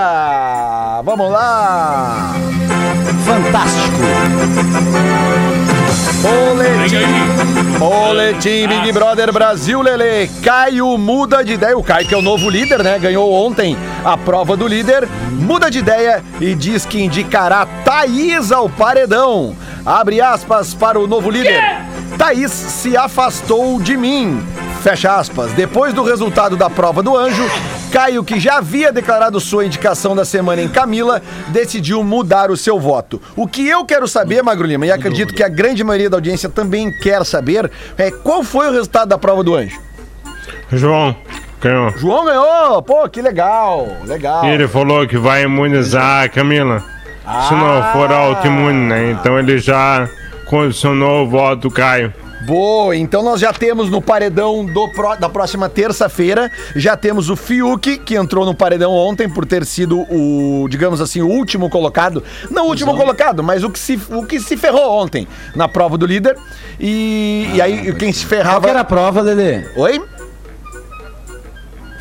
[1.03, 2.33] Vamos lá.
[3.25, 5.08] Fantástico.
[6.21, 10.29] Boletim, boletim Big Brother Brasil, Lele.
[10.43, 11.77] Caio muda de ideia.
[11.77, 12.99] O Caio, que é o novo líder, né?
[12.99, 15.07] Ganhou ontem a prova do líder.
[15.31, 19.55] Muda de ideia e diz que indicará Thaís ao paredão.
[19.85, 21.61] Abre aspas para o novo líder.
[22.17, 24.43] Thaís se afastou de mim.
[24.83, 25.53] Fecha aspas.
[25.53, 27.49] Depois do resultado da prova do anjo,
[27.89, 32.79] Caio, que já havia declarado sua indicação da semana em Camila, decidiu mudar o seu
[32.79, 33.21] voto.
[33.35, 36.47] O que eu quero saber, Magro Lima, e acredito que a grande maioria da audiência
[36.47, 39.79] também quer saber, é qual foi o resultado da prova do anjo?
[40.71, 41.15] João,
[41.59, 41.89] ganhou.
[41.97, 42.81] João ganhou!
[42.83, 43.87] Pô, que legal!
[44.05, 44.45] Legal.
[44.45, 46.83] E ele falou que vai imunizar a Camila.
[47.47, 49.11] Se não for autoimune, né?
[49.11, 50.09] Então ele já
[50.45, 52.13] condicionou o voto do Caio.
[52.45, 57.99] Boa, então nós já temos no paredão do da próxima terça-feira, já temos o Fiuk,
[57.99, 62.23] que entrou no paredão ontem por ter sido o, digamos assim, o último colocado.
[62.49, 65.97] Não o último colocado, mas o que se, o que se ferrou ontem na prova
[65.97, 66.37] do líder.
[66.79, 68.69] E, e aí quem se Qual que ferrava.
[68.69, 69.65] era a prova, Lelê?
[69.75, 70.01] Oi?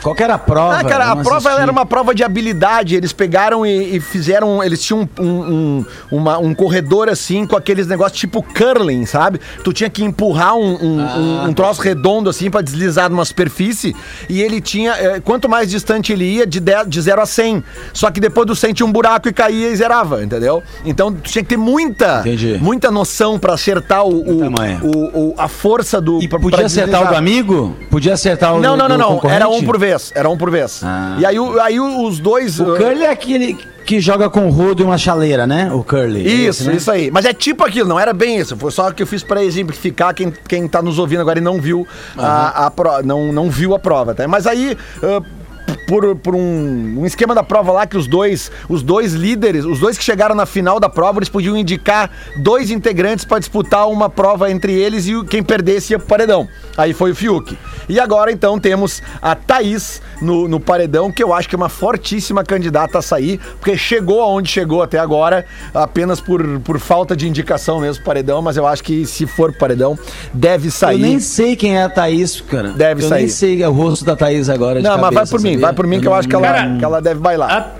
[0.02, 0.76] Qual que era a prova?
[0.78, 1.60] Ah, cara, a prova assisti.
[1.62, 2.94] era uma prova de habilidade.
[2.94, 4.62] Eles pegaram e, e fizeram.
[4.62, 9.40] Eles tinham um, um, uma- um corredor assim com aqueles negócios tipo curling, sabe?
[9.64, 13.94] Tu tinha que empurrar um, um, um- troço redondo assim pra deslizar numa superfície.
[14.28, 14.92] E ele tinha.
[14.92, 17.64] eh, quanto mais distante ele ia, de, 10 de 0 a 100.
[17.92, 20.62] Só que depois do 100 tinha um buraco e caía e zerava, entendeu?
[20.84, 22.58] Então tu tinha que ter muita, Entendi.
[22.60, 26.22] muita noção pra acertar o, o, o- o- a força do.
[26.22, 27.76] E pra- podia pra acertar o do amigo?
[27.90, 29.30] Podia acertar o Não, do- não, não, não.
[29.30, 29.87] Era um por vez.
[30.14, 30.80] Era um por vez.
[30.84, 31.16] Ah.
[31.18, 32.58] E aí, o- aí os dois.
[32.60, 35.70] O uh, curly é aquele que joga com o rodo e uma chaleira, né?
[35.72, 36.20] O curly.
[36.26, 36.76] É Isso, esse, né?
[36.76, 37.10] isso aí.
[37.10, 38.54] Mas é tipo aquilo, não era bem isso.
[38.56, 41.58] Foi só que eu fiz pra exemplificar quem, quem tá nos ouvindo agora e não
[41.60, 44.28] viu a, a pro- não, não viu a prova, tá?
[44.28, 44.76] Mas aí.
[45.02, 45.22] ah,
[45.88, 49.80] por, por um, um esquema da prova lá que os dois, os dois líderes, os
[49.80, 54.10] dois que chegaram na final da prova, eles podiam indicar dois integrantes pra disputar uma
[54.10, 56.46] prova entre eles e quem perdesse ia pro paredão.
[56.76, 57.56] Aí foi o Fiuk.
[57.88, 61.70] E agora então temos a Thaís no, no paredão, que eu acho que é uma
[61.70, 67.26] fortíssima candidata a sair, porque chegou aonde chegou até agora, apenas por, por falta de
[67.26, 69.98] indicação mesmo paredão, mas eu acho que se for paredão,
[70.34, 71.00] deve Eu sair.
[71.00, 72.72] nem sei quem é a Thaís, cara.
[72.72, 73.20] Deve eu sair.
[73.20, 74.82] nem sei o rosto da Thaís agora.
[74.82, 76.84] Não, mas vai por mim, vai por mim que eu acho que ela, Cara, que
[76.84, 77.70] ela deve bailar.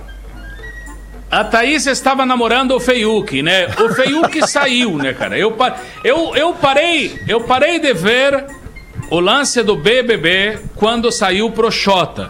[1.29, 3.67] A, a Thaís estava namorando o Feiuk, né?
[3.77, 5.37] O Feiuk saiu, né, cara?
[5.37, 5.53] Eu,
[6.01, 8.45] eu, eu parei, eu parei de ver
[9.11, 12.29] o lance do BBB quando saiu o Proxota.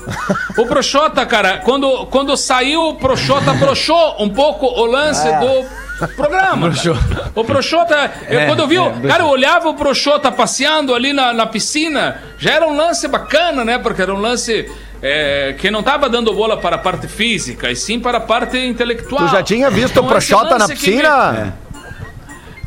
[0.57, 6.71] O Proxota, cara, quando, quando saiu o Proxota, broxou um pouco o lance do programa.
[6.71, 7.31] cara.
[7.35, 11.13] O Proxota, eu, É, quando eu vi, é, cara, eu olhava o Proxota passeando ali
[11.13, 13.77] na, na piscina, já era um lance bacana, né?
[13.77, 14.67] Porque era um lance
[15.01, 18.57] é, que não tava dando bola para a parte física, e sim para a parte
[18.57, 19.27] intelectual.
[19.27, 21.57] Tu já tinha visto o Então, esse Proxota na lance que- piscina?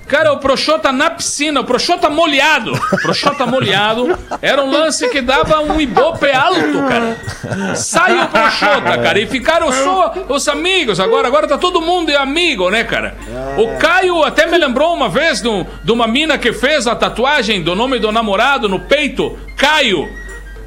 [0.09, 2.73] Cara, o Proxota na piscina, o Proxota molhado.
[3.01, 4.19] Proxota molhado.
[4.43, 7.75] Era um lance que dava um ibope alto, cara.
[7.75, 9.19] Sai o Proxota, cara.
[9.19, 11.01] E ficaram só os amigos.
[11.01, 13.17] Agora, agora tá todo mundo é amigo, né, cara?
[13.57, 15.49] O Caio até me lembrou uma vez de,
[15.83, 20.07] de uma mina que fez a tatuagem do nome do namorado no peito, Caio.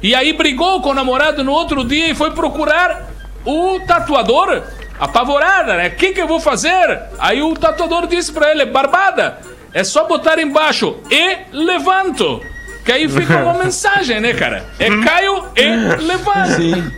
[0.02, 3.06] E aí brigou com o namorado no outro dia e foi procurar
[3.44, 4.62] o tatuador.
[4.98, 5.88] Apavorada, né?
[5.88, 7.00] O que, que eu vou fazer?
[7.18, 9.38] Aí o tatuador disse pra ele: Barbada,
[9.74, 12.40] é só botar embaixo e levanto.
[12.84, 14.64] Que aí fica uma mensagem, né, cara?
[14.78, 16.52] É Caio e levanto.
[16.56, 16.92] Sim.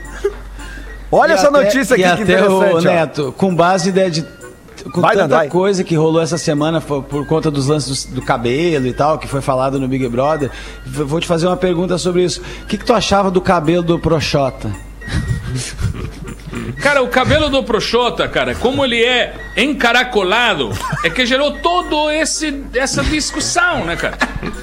[1.10, 2.72] Olha E essa até- notícia aqui e que até interessante.
[2.72, 2.80] o ó.
[2.80, 4.22] Neto, com base de
[4.92, 5.48] com Vai, tanta vai.
[5.48, 9.18] coisa que rolou essa semana foi por conta dos lances do, do cabelo e tal,
[9.18, 10.50] que foi falado no Big Brother,
[10.86, 12.40] vou te fazer uma pergunta sobre isso.
[12.62, 14.70] O que, que tu achava do cabelo do Proxota?
[16.80, 20.70] Cara, o cabelo do Proxota, cara, como ele é encaracolado,
[21.04, 24.16] é que gerou todo esse essa discussão, né, cara?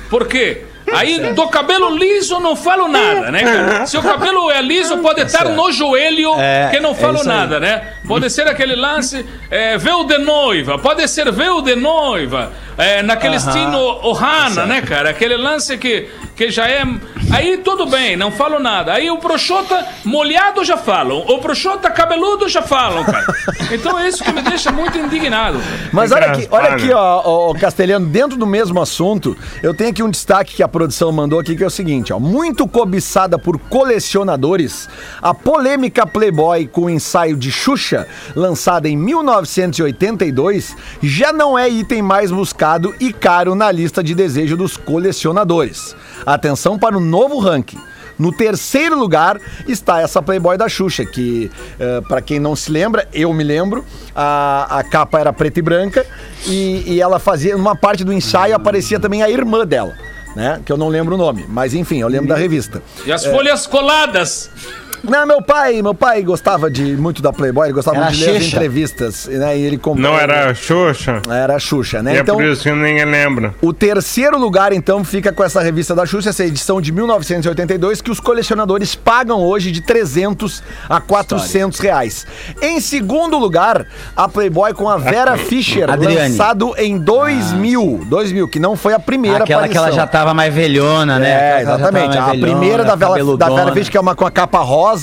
[0.09, 0.65] Por quê?
[0.93, 3.85] Aí do cabelo liso não falo nada, né, cara?
[3.87, 7.25] Se o cabelo é liso, pode estar no joelho É, que não é falo aí.
[7.27, 7.93] nada, né?
[8.07, 13.35] Pode ser aquele lance é, véu de noiva, pode ser véu de noiva, é, naquele
[13.37, 15.09] estilo Ohana, né, cara?
[15.09, 16.83] Aquele lance que, que já é.
[17.31, 18.93] Aí tudo bem, não falo nada.
[18.93, 23.25] Aí o Proxota molhado já falam, o Proxota cabeludo já falam, cara.
[23.71, 25.59] Então é isso que me deixa muito indignado.
[25.91, 29.89] Mas olha aqui, olha aqui, ó, ó, ó, Castelhano, dentro do mesmo assunto, eu tenho
[29.89, 32.19] aqui um destaque que a produção mandou aqui, que é o seguinte, ó.
[32.19, 34.87] Muito cobiçada por colecionadores,
[35.21, 42.01] a polêmica Playboy com o ensaio de Xuxa, lançada em 1982, já não é item
[42.01, 45.95] mais buscado e caro na lista de desejo dos colecionadores.
[46.25, 47.79] Atenção para o novo ranking.
[48.17, 53.07] No terceiro lugar está essa Playboy da Xuxa, que, eh, pra quem não se lembra,
[53.13, 53.83] eu me lembro,
[54.15, 56.05] a, a capa era preta e branca
[56.47, 59.93] e, e ela fazia, numa parte do ensaio aparecia também a irmã dela,
[60.33, 60.61] né?
[60.65, 62.81] Que eu não lembro o nome, mas enfim, eu lembro da revista.
[63.05, 64.49] E as folhas coladas.
[65.09, 68.25] Não, meu pai, meu pai gostava de muito da Playboy, ele gostava Era muito de
[68.25, 69.57] ler as entrevistas, né?
[69.57, 70.11] E ele comprou.
[70.11, 71.21] Não era Xuxa?
[71.29, 72.13] Era a Xuxa, né?
[72.13, 73.53] E é Então, por isso que ninguém lembra.
[73.61, 78.11] O terceiro lugar, então, fica com essa revista da Xuxa, essa edição de 1982, que
[78.11, 82.25] os colecionadores pagam hoje de 300 a 400 reais.
[82.61, 86.29] Em segundo lugar, a Playboy com a Vera Fischer, Adriane.
[86.29, 88.05] lançado em 2000.
[88.07, 91.57] 2000, que não foi a primeira Aquela que ela já tava mais velhona, né?
[91.57, 92.17] é, exatamente.
[92.17, 93.49] A velhona, primeira da Vera, da.
[93.49, 94.94] Vera Fischer, que é uma com a capa rosa,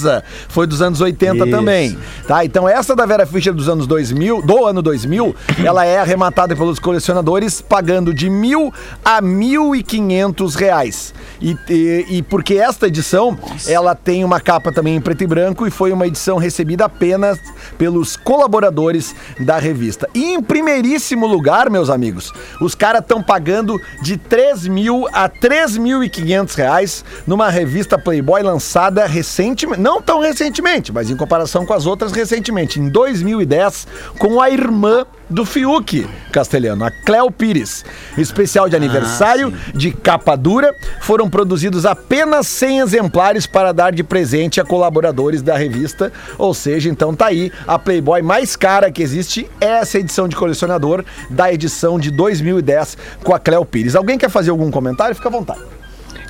[0.48, 1.50] foi dos anos 80 Isso.
[1.50, 1.98] também.
[2.26, 2.44] Tá?
[2.44, 6.78] Então essa da Vera Fischer dos anos 2000, do ano 2000, ela é arrematada pelos
[6.78, 8.72] colecionadores pagando de mil
[9.04, 11.12] a mil e quinhentos reais.
[11.40, 15.66] E, e, e porque esta edição, ela tem uma capa também em preto e branco
[15.66, 17.38] e foi uma edição recebida apenas
[17.76, 20.08] pelos colaboradores da revista.
[20.14, 26.54] E em primeiríssimo lugar, meus amigos, os caras estão pagando de 3 mil a 3.500
[26.54, 32.12] reais numa revista Playboy lançada recentemente, não tão recentemente, mas em comparação com as outras
[32.12, 37.84] recentemente, em 2010, com a irmã do Fiuk castelhano, a Cleo Pires.
[38.16, 44.60] Especial de aniversário, de capa dura, foram produzidos apenas 100 exemplares para dar de presente
[44.60, 46.12] a colaboradores da revista.
[46.38, 50.36] Ou seja, então tá aí, a Playboy mais cara que existe é essa edição de
[50.36, 53.96] colecionador da edição de 2010 com a Cleo Pires.
[53.96, 55.14] Alguém quer fazer algum comentário?
[55.14, 55.60] Fica à vontade.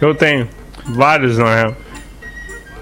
[0.01, 0.49] Eu tenho
[0.87, 1.77] vários, na real.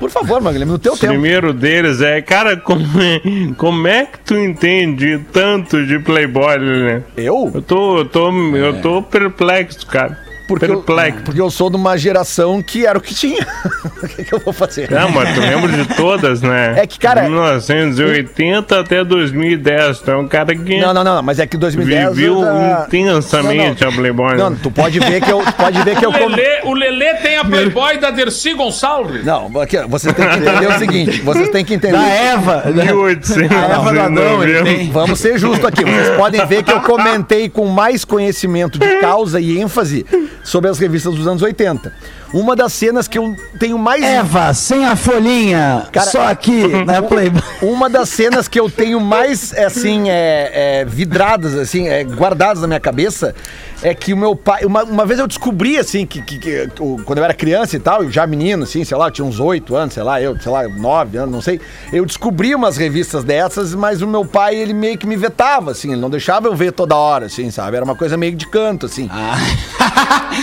[0.01, 1.13] Por favor, Maguilhem, no teu O tempo.
[1.13, 3.21] primeiro deles é, cara, como é,
[3.57, 7.03] como é que tu entende tanto de Playboy, né?
[7.17, 7.51] Eu?
[7.55, 10.19] Eu tô, eu tô, eu tô perplexo, cara.
[10.59, 11.23] Porque eu, perplexo.
[11.25, 13.47] porque eu sou de uma geração que era o que tinha.
[14.03, 14.91] o que, que eu vou fazer?
[14.91, 16.75] Não, mas tu lembra de todas, né?
[16.77, 20.01] É que, cara- De 1980 até 2010.
[20.01, 22.15] Tu é um cara que Não, não, não, mas é que 2010.
[22.17, 23.89] viveu ah, intensamente não, não.
[23.89, 24.37] a Playboy.
[24.37, 24.57] Não, né?
[24.63, 27.37] tu pode ver que eu, pode ver que eu O com- Lelê, o Lelê tem
[27.39, 29.25] a Playboy da Dercy Gonçalves.
[29.25, 31.97] Não, aqui, ó, vocês têm que entender o seguinte, vocês têm que entender.
[31.97, 32.57] Da Eva.
[32.63, 33.55] da- 1890.
[33.55, 34.91] A Eva do Adão, ele tem.
[34.91, 35.85] Vamos ser justos aqui.
[35.85, 40.05] Vocês podem ver que eu comentei com mais conhecimento de causa e ênfase
[40.43, 41.93] sobre as revistas dos anos 80.
[42.33, 45.87] Uma das cenas que eu tenho mais Eva, sem a folhinha.
[45.93, 47.43] Cara, só aqui na Playboy.
[47.61, 50.51] Uma das cenas que eu tenho mais, assim, é,
[50.81, 53.35] é, vidradas, assim, é, guardadas na minha cabeça,
[53.83, 54.65] é que o meu pai.
[54.65, 56.69] Uma, uma vez eu descobri, assim, que, que- que
[57.05, 59.95] quando eu era criança e tal, já menino, assim, sei lá, tinha uns oito anos,
[59.95, 61.61] sei lá, eu, sei lá, nove anos, não sei.
[61.93, 65.93] Eu descobri umas revistas dessas, mas o meu pai, ele meio que me vetava, assim,
[65.93, 67.77] ele não deixava eu ver toda hora, assim, sabe?
[67.77, 69.09] Era uma coisa meio de canto, assim.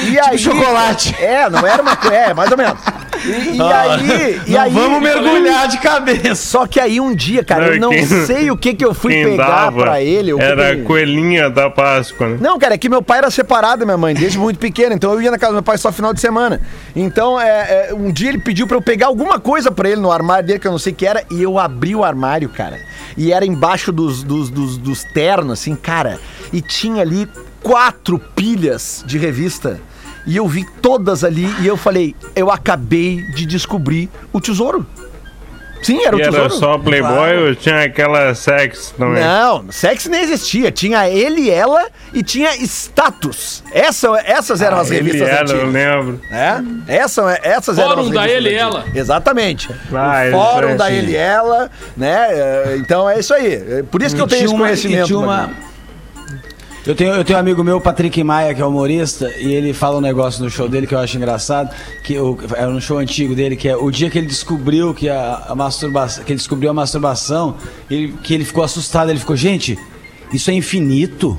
[0.09, 1.15] E aí, chocolate.
[1.19, 2.15] É, não era uma coisa.
[2.15, 2.79] É, mais ou menos.
[3.25, 4.41] E, e aí.
[4.47, 6.35] E Não aí vamos mergulhar de cabeça.
[6.35, 9.13] só que aí um dia, cara, eu não Quem- sei o que que eu fui
[9.23, 10.31] pegar pra ele.
[10.39, 12.37] Era que- a coelhinha da Páscoa, né?
[12.39, 15.11] Não, cara, é que meu pai era separado da minha mãe desde muito pequeno, então
[15.13, 16.61] eu ia na casa do meu pai só final de semana.
[16.95, 20.11] Então, é, é, um dia ele pediu pra eu pegar alguma coisa pra ele no
[20.11, 22.79] armário dele, que eu não sei o que era, e eu abri o armário, cara.
[23.17, 26.19] E era embaixo dos, dos, dos, dos ternos, assim, cara.
[26.53, 27.27] E tinha ali
[27.61, 29.79] quatro pilhas de revista.
[30.27, 34.85] E eu vi todas ali e eu falei, eu acabei de descobrir o tesouro.
[35.83, 36.45] Sim, era o E tesouro.
[36.45, 37.47] era só Playboy Claro.
[37.49, 39.23] ou tinha aquela sex também?
[39.23, 40.71] Não, sexo nem existia.
[40.71, 43.63] Tinha ele e ela e tinha status.
[43.71, 45.73] Essa, essas eram as Ah, Ele revistas era, eu antigas.
[45.73, 46.21] lembro.
[46.31, 46.61] É?
[46.87, 48.57] Essa, essas eram Fórum as da revistas Ele e.
[48.57, 48.85] Ela.
[48.93, 49.69] Exatamente.
[49.93, 52.27] Ah, o isso fórum é da ele e ela, né?
[52.31, 53.53] É, Então é isso aí.
[53.53, 55.05] É Por isso que eu tenho esse e conhecimento.
[55.05, 55.51] tinha uma-.
[56.87, 59.97] Eu tenho, eu tenho um amigo meu, Patrick Maia, que é humorista, e ele fala
[59.97, 61.69] um negócio no show dele que eu acho engraçado,
[62.01, 62.15] que
[62.55, 65.53] era um show antigo dele, que é o dia que ele descobriu que a, a
[65.53, 67.57] masturbação, que ele descobriu a masturbação,
[67.91, 69.77] ele, que ele ficou assustado, ele ficou, gente,
[70.31, 71.37] isso é infinito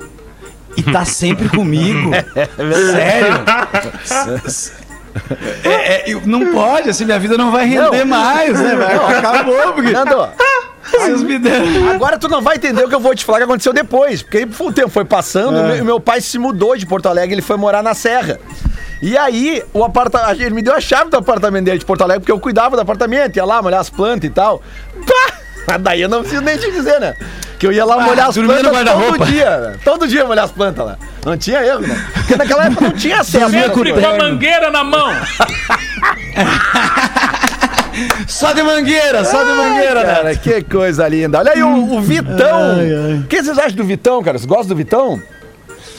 [0.76, 2.10] e tá sempre comigo.
[2.92, 3.38] Sério?
[5.64, 8.06] É, é, não pode, assim, minha vida não vai render Não.
[8.06, 8.76] mais, né?
[8.76, 10.28] Vai, acabou, porque Nando,
[10.90, 11.90] vocês me deram.
[11.90, 14.22] agora tu não vai entender o que eu vou te falar que aconteceu depois.
[14.22, 15.60] Porque aí, o tempo foi passando, É.
[15.60, 18.38] e meu, meu pai se mudou de Porto Alegre, ele foi morar na Serra.
[19.00, 20.40] E aí, o apartamento.
[20.42, 22.82] Ele me deu a chave do apartamento dele de Porto Alegre, porque eu cuidava do
[22.82, 24.60] apartamento, ia lá molhar as plantas e tal.
[25.06, 25.34] Pá!
[25.68, 27.14] Mas daí eu não preciso nem te dizer, né?
[27.58, 29.58] Que eu ia lá Ah, molhar as plantas todo dia.
[29.58, 29.76] né?
[29.84, 30.96] Todo dia molhar as plantas lá.
[31.26, 32.06] Não tinha erro, né?
[32.14, 33.40] Porque naquela época não tinha acesso.
[33.40, 33.74] Dormia né?
[33.74, 35.10] com Sempre a mangueira na mão.
[38.26, 40.14] Só de mangueira, só de mangueira, né?
[40.14, 41.38] Cara, que coisa linda.
[41.38, 42.76] Olha aí o, o Vitão.
[42.78, 43.14] Ai, ai.
[43.24, 44.38] O que vocês acham do Vitão, cara?
[44.38, 45.20] Vocês gostam do Vitão?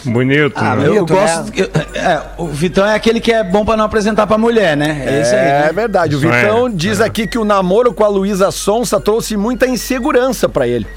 [0.06, 0.88] Bonito, Ah, né?
[0.88, 1.52] eu, eu Bonito, gosto.
[1.60, 1.70] eu-
[2.02, 5.04] é, o Vitão é aquele que é bom pra não apresentar pra mulher, né?
[5.06, 5.40] É isso aí.
[5.42, 5.72] É né?
[5.74, 6.16] verdade.
[6.16, 6.42] O é.
[6.42, 10.88] Vitão diz aqui que o namoro com a Luísa Sonsa trouxe muita insegurança pra ele.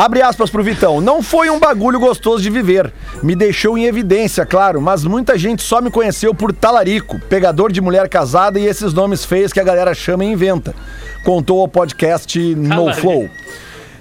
[0.00, 0.98] Abre aspas pro Vitão.
[0.98, 2.90] Não foi um bagulho gostoso de viver.
[3.22, 7.82] Me deixou em evidência, claro, mas muita gente só me conheceu por talarico, pegador de
[7.82, 10.74] mulher casada e esses nomes feios que a galera chama e inventa.
[11.22, 12.94] Contou ao podcast No.
[12.94, 13.28] Flow.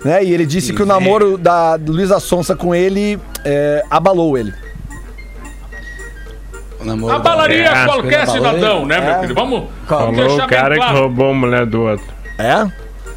[0.05, 0.23] Né?
[0.23, 4.53] E ele disse que o namoro da Luísa Sonsa com ele é, abalou ele.
[6.79, 9.19] O namoro Abalaria É, qualquer cidadão, né, meu É.
[9.19, 9.35] filho?
[9.35, 9.99] Vamos Qual?
[9.99, 10.97] Falou deixar o cara que claro.
[10.97, 12.05] roubou a mulher do outro.
[12.37, 12.65] É?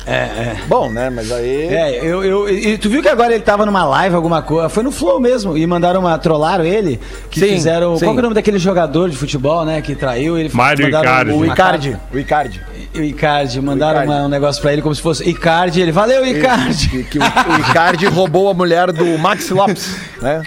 [0.07, 0.57] É, é.
[0.69, 1.11] Bom, né?
[1.11, 1.69] Mas aí.
[1.69, 4.69] É, eu, eu, e tu viu que agora ele tava numa live, alguma coisa?
[4.69, 5.57] Foi no Flow mesmo.
[5.57, 6.19] E mandaram uma.
[6.19, 6.99] Trollaram ele.
[7.31, 7.97] Que Sim, fizeram.
[7.97, 8.05] sim.
[8.07, 9.81] Qual que é o nome daquele jogador de futebol, né?
[9.81, 10.51] Que traiu ele?
[10.53, 11.33] Mário mandaram Icardi.
[11.33, 11.99] O Icardi.
[12.13, 12.61] O Icardi.
[12.97, 13.61] O Icardi.
[13.61, 14.13] Mandaram Icardi.
[14.13, 15.81] uma- um negócio pra ele como se fosse Icardi.
[15.81, 16.89] Ele, valeu, Icardi.
[16.89, 20.43] Que, que o, o Icardi roubou a mulher do Maxi Lopes, né?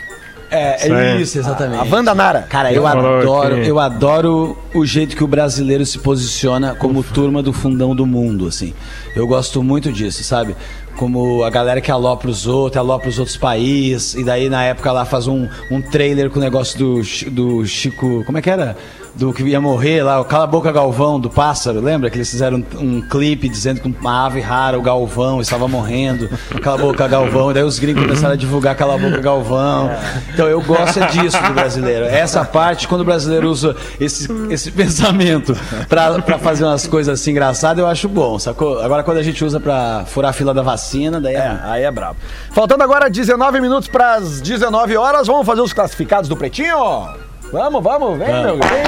[0.52, 1.82] É, Isso é isso, exatamente.
[1.92, 2.42] A Wanda Nara.
[2.44, 7.42] Cara, eu adoro, que- eu adoro o jeito que o brasileiro se posiciona como turma
[7.42, 8.74] do fundão do mundo, assim.
[9.16, 10.56] Eu gosto muito disso, sabe?
[10.96, 14.94] como a galera que alopra os outros, alopra os outros países, e daí na época
[14.94, 18.24] lá faz um, um trailer com o negócio do, do Chico.
[18.26, 18.78] Como é que era?
[19.16, 22.10] Do que ia morrer lá, o Cala a Boca Galvão do pássaro, lembra?
[22.10, 26.30] Que eles fizeram um, um clipe dizendo que uma ave rara, o Galvão, estava morrendo.
[26.62, 29.90] Cala a Boca Galvão, e daí os gringos começaram a divulgar Cala a Boca Galvão.
[30.34, 32.06] Então eu gosto é disso do brasileiro.
[32.06, 35.56] Essa parte, quando o brasileiro usa esse, esse pensamento
[35.88, 38.82] pra fazer umas coisas assim engraçadas, eu acho bom, sacou?
[38.82, 41.40] Agora quando a gente usa pra furar a fila da vacina, daí é.
[41.40, 42.18] É, aí é brabo.
[42.52, 47.14] Faltando agora 19 minutos para as 19 horas, vamos fazer os classificados do Pretinho?
[47.52, 48.58] Vamos, vamos, vem, meu.
[48.58, 48.84] Vem.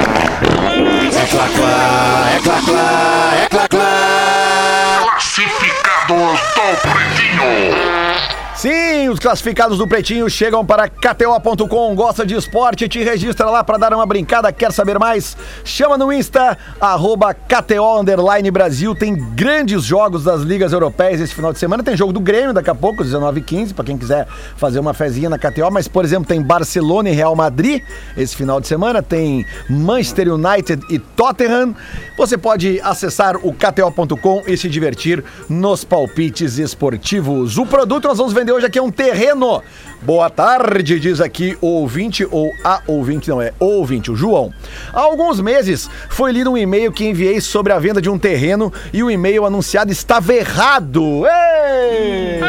[5.01, 8.26] Classificados do Pretinho.
[8.68, 11.95] Sim, os classificados do Pretinho chegam para KTO.com.
[11.95, 12.89] Gosta de esporte?
[12.89, 14.51] Te registra lá para dar uma brincada.
[14.51, 15.38] Quer saber mais?
[15.63, 18.03] Chama no Insta, arroba KTO
[18.51, 18.93] Brasil.
[18.93, 21.82] Tem grandes jogos das ligas europeias esse final de semana.
[21.82, 25.39] Tem jogo do Grêmio daqui a pouco, 19h15, para quem quiser fazer uma fezinha na
[25.39, 25.72] KTO.
[25.72, 27.82] Mas, por exemplo, tem Barcelona e Real Madrid
[28.18, 29.01] esse final de semana.
[29.01, 31.74] Tem Manchester United e Tottenham.
[32.18, 37.57] Você pode acessar o KTO.com e se divertir nos palpites esportivos.
[37.57, 39.62] O produto nós vamos vender hoje aqui é um terreno.
[40.01, 44.53] Boa tarde, diz aqui o ouvinte, ou a ouvinte, não é, o ouvinte, o João.
[44.93, 48.74] Há alguns meses foi lido um e-mail que enviei sobre a venda de um terreno
[48.91, 51.24] e o e-mail anunciado estava errado.
[51.26, 52.39] Ei!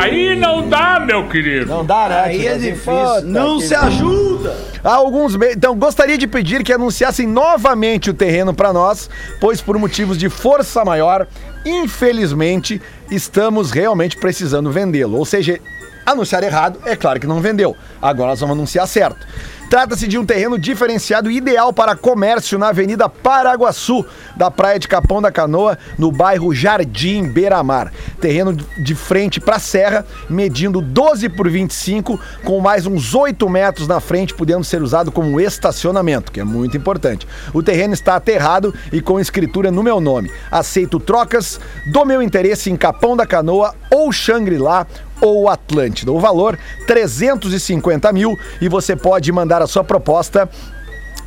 [0.00, 1.66] Aí não dá, meu querido.
[1.66, 2.20] Não dá, né?
[2.24, 3.22] Aí é difícil.
[3.24, 4.37] Não que se ajuda!
[4.82, 5.56] Há alguns meses.
[5.56, 9.08] Então, gostaria de pedir que anunciassem novamente o terreno para nós,
[9.40, 11.26] pois por motivos de força maior,
[11.64, 12.80] infelizmente,
[13.10, 15.16] estamos realmente precisando vendê-lo.
[15.18, 15.58] Ou seja,
[16.06, 17.76] anunciar errado, é claro que não vendeu.
[18.00, 19.26] Agora nós vamos anunciar certo.
[19.68, 24.02] Trata-se de um terreno diferenciado ideal para comércio na Avenida Paraguaçu,
[24.34, 27.92] da Praia de Capão da Canoa, no bairro Jardim Beira-Mar.
[28.18, 33.86] Terreno de frente para a serra, medindo 12 por 25, com mais uns 8 metros
[33.86, 37.28] na frente, podendo ser usado como estacionamento, que é muito importante.
[37.52, 40.32] O terreno está aterrado e com escritura no meu nome.
[40.50, 41.60] Aceito trocas
[41.92, 44.86] do meu interesse em Capão da Canoa ou Xangri-Lá
[45.20, 46.12] ou Atlântida.
[46.12, 50.48] O valor 350 mil e você pode mandar a sua proposta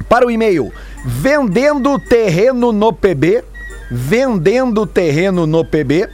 [0.08, 0.74] para o e-mail
[1.06, 3.44] vendendo terreno no pb
[3.89, 6.08] vendendo terreno no pb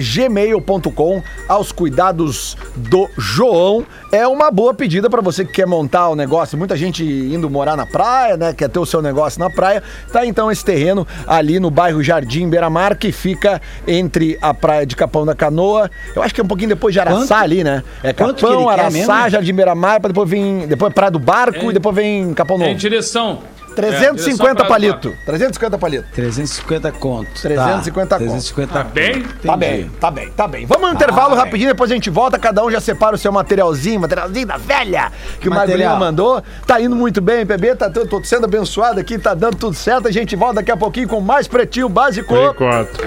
[0.00, 3.84] gmail.com aos cuidados do João.
[4.12, 6.56] É uma boa pedida para você que quer montar o negócio.
[6.58, 8.52] Muita gente indo morar na praia, né?
[8.52, 9.82] Quer ter o seu negócio na praia.
[10.12, 14.94] Tá então esse terreno ali no bairro Jardim Beira-Mar, que fica entre a praia de
[14.96, 15.90] Capão da Canoa.
[16.14, 17.32] Eu acho que é um pouquinho depois de Araçá Quanto?
[17.34, 17.82] ali, né?
[18.02, 19.28] É Quanto Capão, Araçá?
[19.28, 20.66] Jardim Beira-Mar, pra depois vir.
[20.66, 21.70] Depois Praia do Barco É.
[21.70, 22.78] e depois vem Capão É em Novo.
[22.78, 23.38] direção.
[23.72, 25.16] É, 350 direção pra- palito.
[25.24, 26.06] 350 palito.
[26.12, 27.30] 350 conto.
[27.40, 28.16] 350 tá.
[28.18, 28.28] conto.
[28.30, 29.22] 350 Tá bem?
[29.22, 30.66] Tá bem, tá bem, tá bem.
[30.66, 31.38] Vamos no intervalo bem.
[31.38, 35.10] rapidinho, depois a gente volta, cada um já separa o seu materialzinho, materialzinho da velha
[35.40, 35.78] que o Material.
[35.90, 36.42] Magrinho mandou.
[36.66, 40.08] Tá indo muito bem, PB, tá tô, tô sendo abençoado aqui, tá dando tudo certo.
[40.08, 42.28] A gente volta daqui a pouquinho com mais pretinho básico.
[42.34, 43.00] Por enquanto.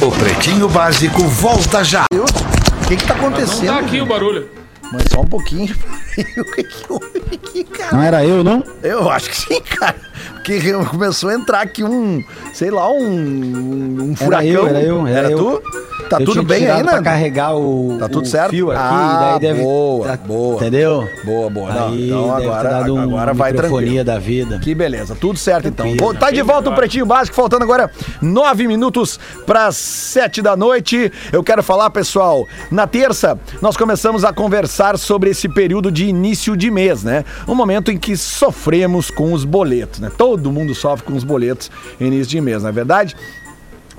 [0.00, 2.04] O Pretinho Básico volta já.
[2.12, 3.66] O que que tá Não acontecendo?
[3.66, 4.48] tá aqui o barulho.
[4.92, 5.74] Mas só um pouquinho.
[6.38, 7.92] o que que houve aqui, cara?
[7.96, 8.62] Não era eu, não?
[8.82, 9.94] Eu acho que sim, cara.
[10.34, 12.24] Porque começou a entrar aqui um,
[12.54, 14.46] sei lá, um, um furacão.
[14.48, 15.38] eu, era eu, era eu.
[15.60, 15.88] tu?
[16.08, 17.02] Tá Eu tudo bem aí, Nando?
[17.02, 18.48] carregar o, Tá tudo o certo?
[18.50, 19.62] fio aqui, Ah, daí deve...
[19.62, 20.56] boa, tá- boa.
[20.56, 21.06] Entendeu?
[21.22, 21.70] Boa, boa.
[21.70, 24.02] Não, Aí então agora, dado um, agora vai tranquilo.
[24.04, 24.58] da vida.
[24.58, 25.94] Que beleza, tudo certo então.
[25.98, 27.90] Vou- Tá de volta o Pretinho Básico, faltando agora
[28.22, 31.12] nove minutos para sete da noite.
[31.30, 36.56] Eu quero falar, pessoal, na terça nós começamos a conversar sobre esse período de início
[36.56, 37.24] de mês, né?
[37.46, 40.10] Um momento em que sofremos com os boletos, né?
[40.16, 41.70] Todo mundo sofre com os boletos
[42.00, 43.16] início de mês, não é verdade?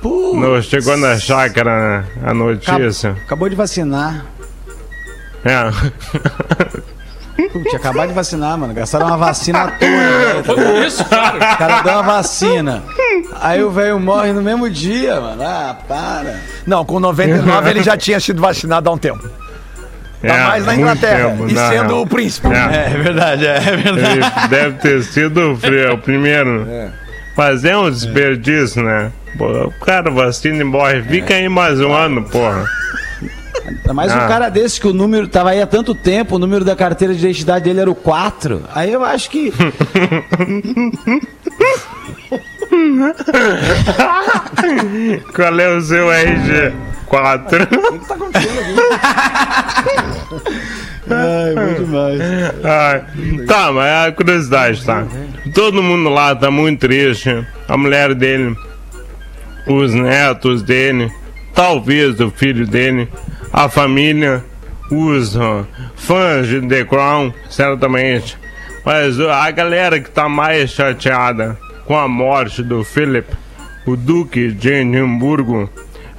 [0.03, 3.11] No, chegou na chácara né, a notícia.
[3.23, 4.25] Acabou de vacinar.
[5.45, 5.71] É.
[7.35, 8.73] Tinha acabado de vacinar, mano.
[8.73, 9.89] Gastaram uma vacina à toa.
[9.89, 10.43] né?
[10.45, 11.35] Foi isso, cara.
[11.35, 12.83] O cara deu uma vacina.
[13.41, 15.43] Aí o velho morre no mesmo dia, mano.
[15.43, 16.39] Ah, para.
[16.65, 19.27] Não, com 99 ele já tinha sido vacinado há um tempo.
[20.21, 21.29] Tá É, mais na Inglaterra.
[21.29, 22.01] tempo, e na sendo real.
[22.01, 22.47] o príncipe.
[22.47, 22.93] É.
[22.93, 24.19] É verdade, é verdade.
[24.19, 26.67] Ele deve ter sido o primeiro.
[27.37, 29.11] Mas é um desperdício, né?
[29.37, 31.01] Pô, o cara vacina e morre.
[31.03, 32.63] Fica aí mais um ano, porra.
[33.67, 34.27] Ainda mais um Ah.
[34.27, 37.19] cara desse que o número tava aí há tanto tempo, o número da carteira de
[37.19, 38.63] identidade dele era o 4.
[38.73, 39.51] Aí eu acho que.
[45.33, 46.73] Qual é o seu RG?
[47.05, 47.67] 4.
[51.07, 52.19] Ai, bom demais.
[52.63, 53.03] Ai,
[53.45, 55.05] tá, mas é a curiosidade, tá?
[55.53, 57.45] Todo mundo lá tá muito triste.
[57.67, 58.55] A mulher dele,
[59.67, 61.11] os netos dele,
[61.53, 63.07] talvez o filho dele,
[63.55, 64.43] a família,
[64.91, 65.63] os ó,
[65.95, 68.37] fãs de The Crown, certamente.
[68.83, 73.25] Mas a galera que tá mais chateada com a morte do Philip,
[73.87, 75.69] o Duque de Edimburgo,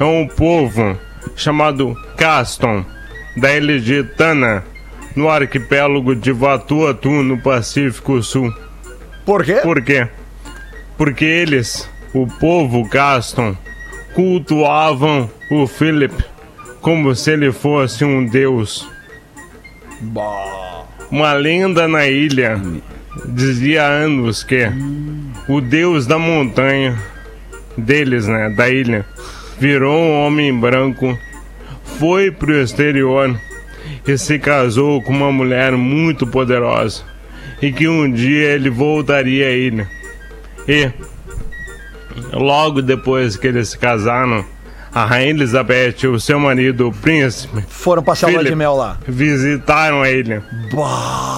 [0.01, 0.99] é um povo
[1.37, 2.87] chamado Caston,
[3.37, 4.65] da ilha de Tana,
[5.15, 8.51] no arquipélago de Vatuatu, no Pacífico Sul.
[9.27, 9.57] Por quê?
[9.57, 10.09] Por quê?
[10.97, 13.55] Porque eles, o povo Gaston,
[14.15, 16.15] cultuavam o Philip
[16.87, 18.89] como se ele fosse um deus.
[21.11, 22.63] Uma lenda na ilha
[23.25, 24.69] dizia há anos que
[25.49, 26.97] o deus da montanha,
[27.77, 29.05] deles, né, da ilha,
[29.59, 31.19] virou um homem branco,
[31.99, 33.37] foi pro exterior
[34.07, 37.03] e se casou com uma mulher muito poderosa
[37.61, 39.91] e que um dia ele voltaria à ilha.
[40.69, 40.89] E
[42.33, 44.45] logo depois que eles se casaram,
[44.97, 48.57] a rainha Elizabeth e o seu marido, o príncipe, Foram passar o lua de Philip,
[48.57, 48.97] mel lá.
[49.07, 50.43] visitaram a ilha.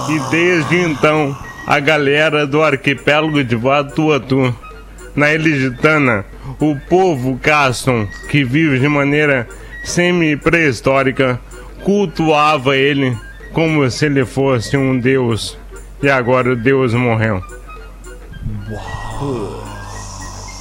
[0.08, 1.36] E desde então,
[1.66, 4.54] a galera do arquipélago de Vatuatu,
[5.16, 6.24] na ilha
[6.60, 9.48] o povo Caston, que vive de maneira
[9.82, 11.40] semi-pré-histórica,
[11.82, 13.18] cultuava ele
[13.52, 15.58] como se ele fosse um deus.
[16.00, 17.42] E agora o deus morreu.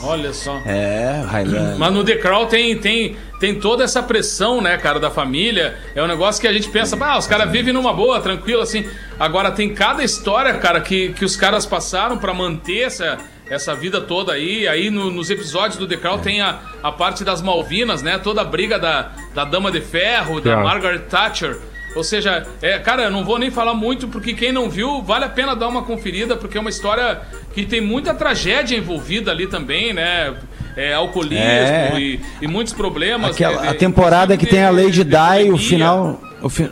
[0.08, 0.62] Olha só.
[0.66, 1.78] É, Highlander.
[1.78, 5.78] Mas no The Crown tem, tem, tem toda essa pressão, né, cara, da família.
[5.96, 8.86] É um negócio que a gente pensa, ah, os caras vivem numa boa, tranquilo, assim.
[9.20, 13.18] Agora tem cada história, cara, que, que os caras passaram pra manter essa,
[13.50, 14.68] essa vida toda aí.
[14.68, 18.18] Aí no- nos episódios do The Crown tem a, a parte das Malvinas, né?
[18.18, 20.58] Toda a briga da, da Dama de Ferro, da.
[20.64, 21.58] Margaret Thatcher.
[21.98, 25.26] Ou seja, é, cara, eu não vou nem falar muito, porque quem não viu, vale
[25.26, 27.22] a pena dar uma conferida, porque é uma história
[27.56, 30.36] que tem muita tragédia envolvida ali também, né?
[30.76, 32.00] É, alcoolismo É.
[32.00, 33.32] E, e muitos problemas.
[33.32, 36.22] Aquela, né, a temporada que tem a Lady de Di, o final.
[36.40, 36.70] O fi...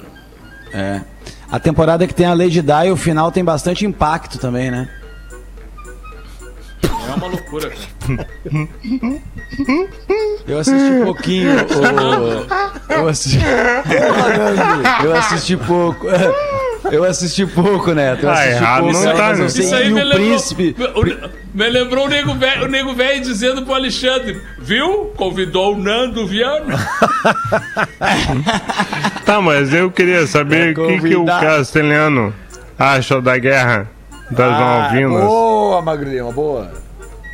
[0.72, 1.02] É.
[1.52, 4.88] A temporada que tem a Lady Di, o final tem bastante impacto também, né?
[7.16, 8.28] É uma loucura, cara.
[10.48, 11.52] Eu assisti pouquinho.
[11.56, 13.40] o- Eu assisti.
[15.04, 16.06] Eu assisti pouco.
[16.92, 18.24] Eu assisti pouco, Neto.
[18.26, 19.50] Eu Ah, assisti errado pouco, não mas tá, eu né?
[19.50, 20.76] sei Isso aí que me o lembrou, príncipe.
[21.54, 25.12] me lembrou o nego velho o nego velho dizendo pro Alexandre, viu?
[25.18, 26.78] Convidou o Nando Viana.
[29.26, 32.34] Tá, mas eu queria saber o que, que o castelhano
[32.78, 33.90] acha da guerra
[34.30, 35.24] das Ah, Malvinas.
[35.24, 36.85] boa, Lima, boa.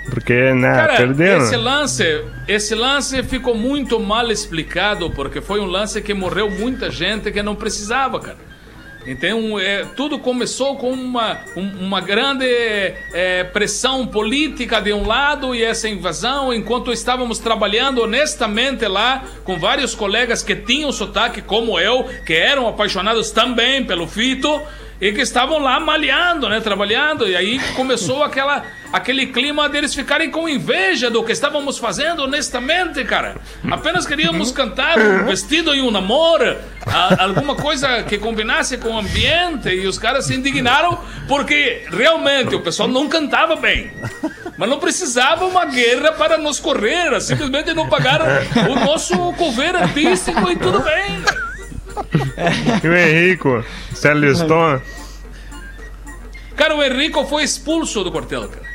[0.10, 1.44] Porque, né, Cara, perderam.
[1.44, 6.90] esse lance, esse lance ficou muito mal explicado, porque foi um lance que morreu muita
[6.90, 8.52] gente que não precisava, cara.
[9.06, 15.56] Então, é, tudo começou com uma, um- uma grande é, pressão política de um lado
[15.56, 21.80] e essa invasão, enquanto estávamos trabalhando honestamente lá com vários colegas que tinham sotaque como
[21.80, 24.62] eu, que eram apaixonados também pelo Fito
[25.00, 30.30] e que estavam lá malhando, né, trabalhando, e aí começou aquela aquele clima deles ficarem
[30.30, 33.36] com inveja do que estávamos fazendo honestamente, cara.
[33.70, 38.98] Apenas queríamos cantar um vestido e um namoro, a- alguma coisa que combinasse com o
[39.00, 43.92] ambiente, e os caras se indignaram porque realmente o pessoal não cantava bem.
[44.58, 48.26] Mas não precisava uma guerra para nos correr, simplesmente não pagaram
[48.70, 51.24] o nosso cover artístico e tudo bem.
[52.84, 54.80] E o Henrico se alistou.
[56.56, 58.71] Cara, o Henrico foi expulso do quartel, cara.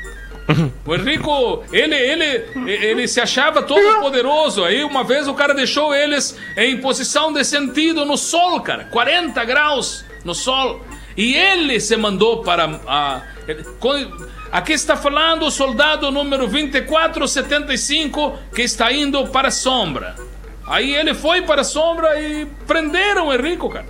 [0.85, 4.65] O Henrico, ele, ele, ele se achava todo poderoso.
[4.65, 8.85] Aí uma vez o cara deixou eles em posição de sentido no sol, cara.
[8.85, 10.85] 40 graus no sol.
[11.17, 13.23] E ele se mandou para a.
[14.53, 20.15] Aqui está falando o soldado número 2475 que está indo para a sombra.
[20.67, 23.87] Aí ele foi para a sombra e prenderam o Henrico, cara.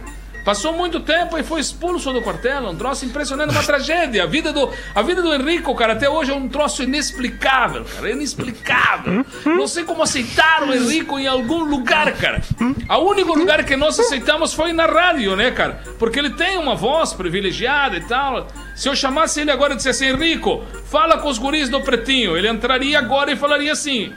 [0.47, 2.69] Passou muito tempo e foi expulso do quartel.
[2.69, 4.23] Um troço impressionante, uma tragédia.
[4.23, 8.13] A vida do, a vida do Henrico, cara, até hoje é um troço inexplicável, cara.
[8.13, 9.27] Inexplicável.
[9.45, 12.41] Não sei como aceitaram o Henrico em algum lugar, cara.
[12.89, 15.81] O único lugar que nós aceitamos foi na rádio, né, cara?
[15.99, 18.47] Porque ele tem uma voz privilegiada e tal.
[18.77, 22.49] Se eu chamasse ele agora e dissesse, Henrico, fala com os guris do Pretinho, ele
[22.49, 24.13] entraria agora e falaria assim.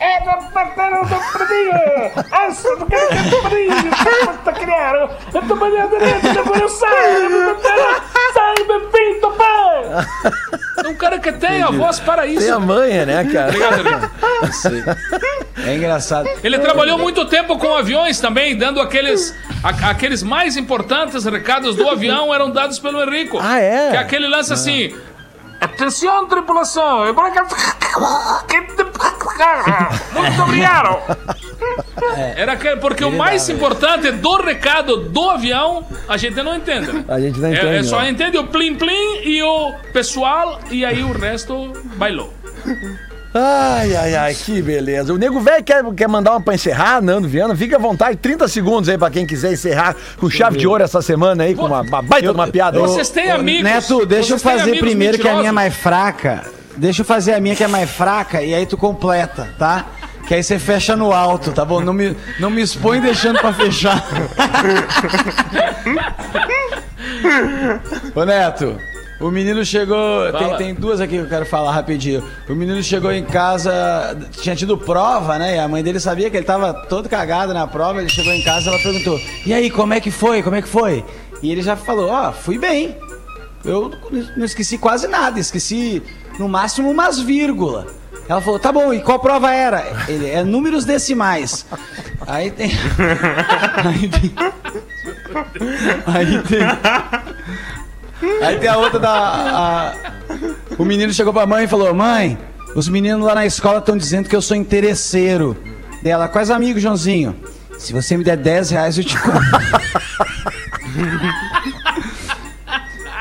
[0.00, 2.12] É do parceiro do Predinho!
[2.30, 4.26] Essa do cara que Predinho!
[4.36, 5.10] Puta criado!
[5.34, 7.30] Eu tô banhando direito, depois eu saio!
[7.32, 7.68] Eu tô
[8.32, 10.90] Sai, bem-vindo, pai!
[10.90, 12.40] Um cara que tem a voz para isso.
[12.40, 13.48] Tem a manha, né, cara?
[13.48, 14.96] Obrigado, Henrico.
[15.66, 16.28] É engraçado.
[16.44, 19.34] Ele trabalhou muito tempo com aviões também, dando aqueles,
[19.64, 23.38] a- aqueles mais importantes recados do avião eram dados pelo Henrico.
[23.42, 23.90] Ah, é?
[23.90, 24.94] Que é aquele lance assim.
[25.60, 27.04] Atenção, tripulação!
[30.14, 30.98] Muito obrigado!
[32.36, 36.92] Era aquele, porque o mais importante do recado do avião a gente não entende.
[36.92, 37.04] né?
[37.08, 38.10] A gente não É- entende, É, só né?
[38.10, 42.32] entende o plim plim e o pessoal e aí o resto bailou.
[43.34, 45.12] Ai, ai, ai, que beleza.
[45.12, 47.54] O nego velho quer, quer mandar uma pra encerrar, Nando Viana.
[47.54, 51.02] Fica à vontade, 30 segundos aí pra quem quiser encerrar com chave de ouro essa
[51.02, 52.78] semana aí, com uma, uma baita de uma piada.
[52.78, 52.82] aí.
[52.82, 53.62] Vocês têm amigos.
[53.62, 55.54] Neto, deixa eu fazer primeiro que a minha é mentirosos?
[55.54, 56.44] mais fraca.
[56.76, 59.84] Deixa eu fazer a minha que é mais fraca e aí tu completa, tá?
[60.26, 61.80] Que aí você fecha no alto, tá bom?
[61.80, 64.04] Não me, não me expõe deixando pra fechar.
[68.14, 68.78] Ô Neto,
[69.20, 70.32] o menino chegou.
[70.32, 72.22] Tem, tem duas aqui que eu quero falar rapidinho.
[72.48, 75.56] O menino chegou em casa, tinha tido prova, né?
[75.56, 78.00] E a mãe dele sabia que ele tava todo cagado na prova.
[78.00, 80.42] Ele chegou em casa ela perguntou: E aí, como é que foi?
[80.42, 81.04] Como é que foi?
[81.42, 82.96] E ele já falou: Ó, fui bem.
[83.64, 83.92] Eu
[84.36, 86.02] não esqueci quase nada, esqueci
[86.38, 87.86] no máximo umas vírgula.
[88.28, 90.04] Ela falou, tá bom, e qual prova era?
[90.06, 91.64] Ele, é números decimais.
[92.26, 92.70] Aí tem.
[93.84, 94.34] Aí tem.
[96.06, 97.37] Aí tem.
[98.42, 99.10] Aí tem a outra da.
[99.12, 99.94] a-
[100.78, 102.38] O menino chegou pra mãe e falou: Mãe,
[102.74, 105.56] os meninos lá na escola estão dizendo que eu sou interesseiro.
[106.02, 107.34] Dela, quais amigos, Joãozinho?
[107.78, 109.40] Se você me der 10 reais, eu te compro.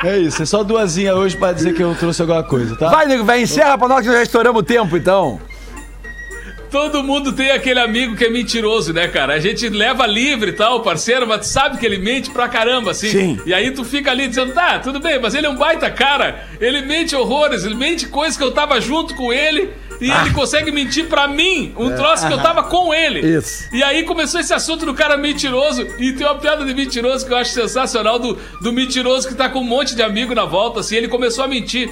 [0.04, 2.90] É isso, é só duasinha hoje pra dizer que eu trouxe alguma coisa, tá?
[2.90, 5.40] Vai, nego velho, encerra pra nós que já estouramos o tempo, então.
[6.70, 9.34] Todo mundo tem aquele amigo que é mentiroso, né, cara?
[9.34, 12.92] A gente leva livre e tal, parceiro, mas tu sabe que ele mente pra caramba,
[12.92, 13.10] assim.
[13.10, 13.42] Sim.
[13.46, 16.46] E aí tu fica ali dizendo, tá, tudo bem, mas ele é um baita cara.
[16.60, 19.70] Ele mente horrores, ele mente coisas que eu tava junto com ele.
[20.00, 23.20] E ele consegue mentir pra mim, um troço que eu tava com ele.
[23.20, 23.68] Isso.
[23.74, 25.88] E aí começou esse assunto do cara mentiroso.
[25.98, 29.50] E tem uma piada de mentiroso que eu acho sensacional do, do mentiroso que tá
[29.50, 30.96] com um monte de amigo na volta, assim.
[30.96, 31.90] Ele começou a mentir.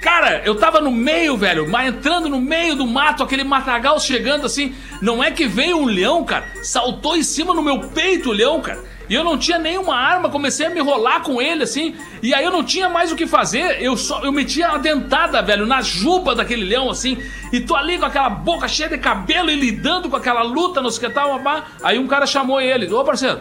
[0.00, 4.46] Cara, eu tava no meio, velho, mas entrando no meio do mato, aquele matagal chegando
[4.46, 4.74] assim.
[5.02, 8.60] Não é que veio um leão, cara, saltou em cima no meu peito o leão,
[8.60, 8.78] cara.
[9.08, 11.96] E eu não tinha nenhuma arma, comecei a me rolar com ele assim.
[12.22, 13.82] E aí eu não tinha mais o que fazer.
[13.82, 17.16] Eu só eu metia a dentada, velho, na juba daquele leão assim.
[17.50, 20.98] E tô ali com aquela boca cheia de cabelo e lidando com aquela luta nos
[20.98, 21.40] que tal.
[21.82, 23.40] Aí um cara chamou ele: Ô parceiro,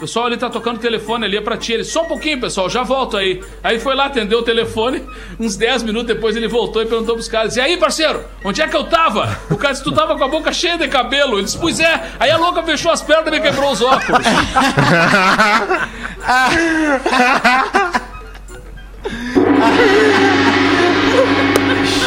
[0.00, 1.74] pessoal ali tá tocando o telefone ali é pra ti.
[1.74, 3.44] Ele, só um pouquinho, pessoal, já volto aí.
[3.62, 5.06] Aí foi lá, atendeu o telefone.
[5.38, 8.66] Uns 10 minutos depois ele voltou e perguntou pros caras: E aí, parceiro, onde é
[8.66, 9.38] que eu tava?
[9.50, 11.34] O cara disse: Tu tava com a boca cheia de cabelo.
[11.34, 12.02] Ele disse: Pois é.
[12.18, 14.24] Aí a louca fechou as pernas e me quebrou os óculos.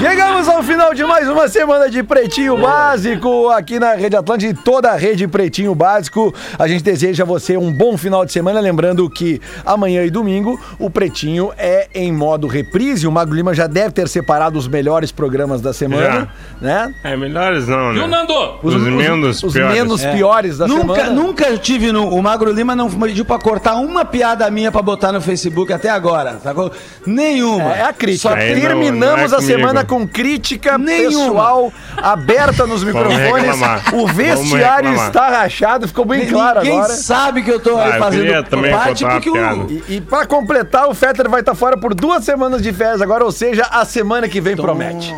[0.03, 4.53] Chegamos ao final de mais uma semana de Pretinho Básico aqui na Rede Atlântica e
[4.53, 6.33] toda a rede Pretinho Básico.
[6.59, 8.59] A gente deseja a você um bom final de semana.
[8.59, 13.07] Lembrando que amanhã e domingo o Pretinho é em modo reprise.
[13.07, 16.27] O Mago Lima já deve ter separado os melhores programas da semana,
[16.59, 16.93] né?
[17.01, 18.17] É melhores não, Viu, né?
[18.17, 18.33] Nando?
[18.61, 19.73] Os, menos os piores.
[19.73, 21.09] menos piores da Nunca, semana.
[21.11, 22.09] nunca tive no.
[22.09, 25.89] O Magro Lima não pediu pra cortar uma piada minha pra botar no Facebook até
[25.89, 26.39] agora.
[26.43, 26.73] Sacou?
[27.07, 27.73] Nenhuma.
[27.73, 28.29] É a crítica.
[28.29, 29.92] Só Aí não- Terminamos não é a semana comigo.
[29.93, 31.19] Com crítica Nenhuma.
[31.25, 33.55] pessoal aberta nos microfones.
[33.93, 36.93] O vestiário está rachado, ficou bem claro Ninguém agora.
[36.93, 39.67] sabe que eu tô aí Ah, queria fazendo parte porque o.
[39.69, 43.23] E, e pra completar, o Fetter vai estar fora por duas semanas de férias agora,
[43.23, 45.13] ou seja, a semana que vem promete.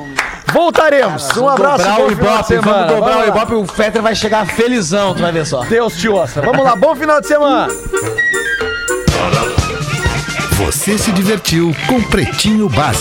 [0.52, 1.36] Voltaremos.
[1.38, 3.28] Um abraço, dobrar o Ibope, vamos dobrar Vamos o.
[3.30, 5.64] Ibope, o Fetter vai chegar felizão, tu vai ver só.
[5.64, 6.42] Deus te ouça.
[6.42, 7.68] Vamos lá, bom final de semana.
[10.58, 12.94] Você se divertiu com Pretinho Básico.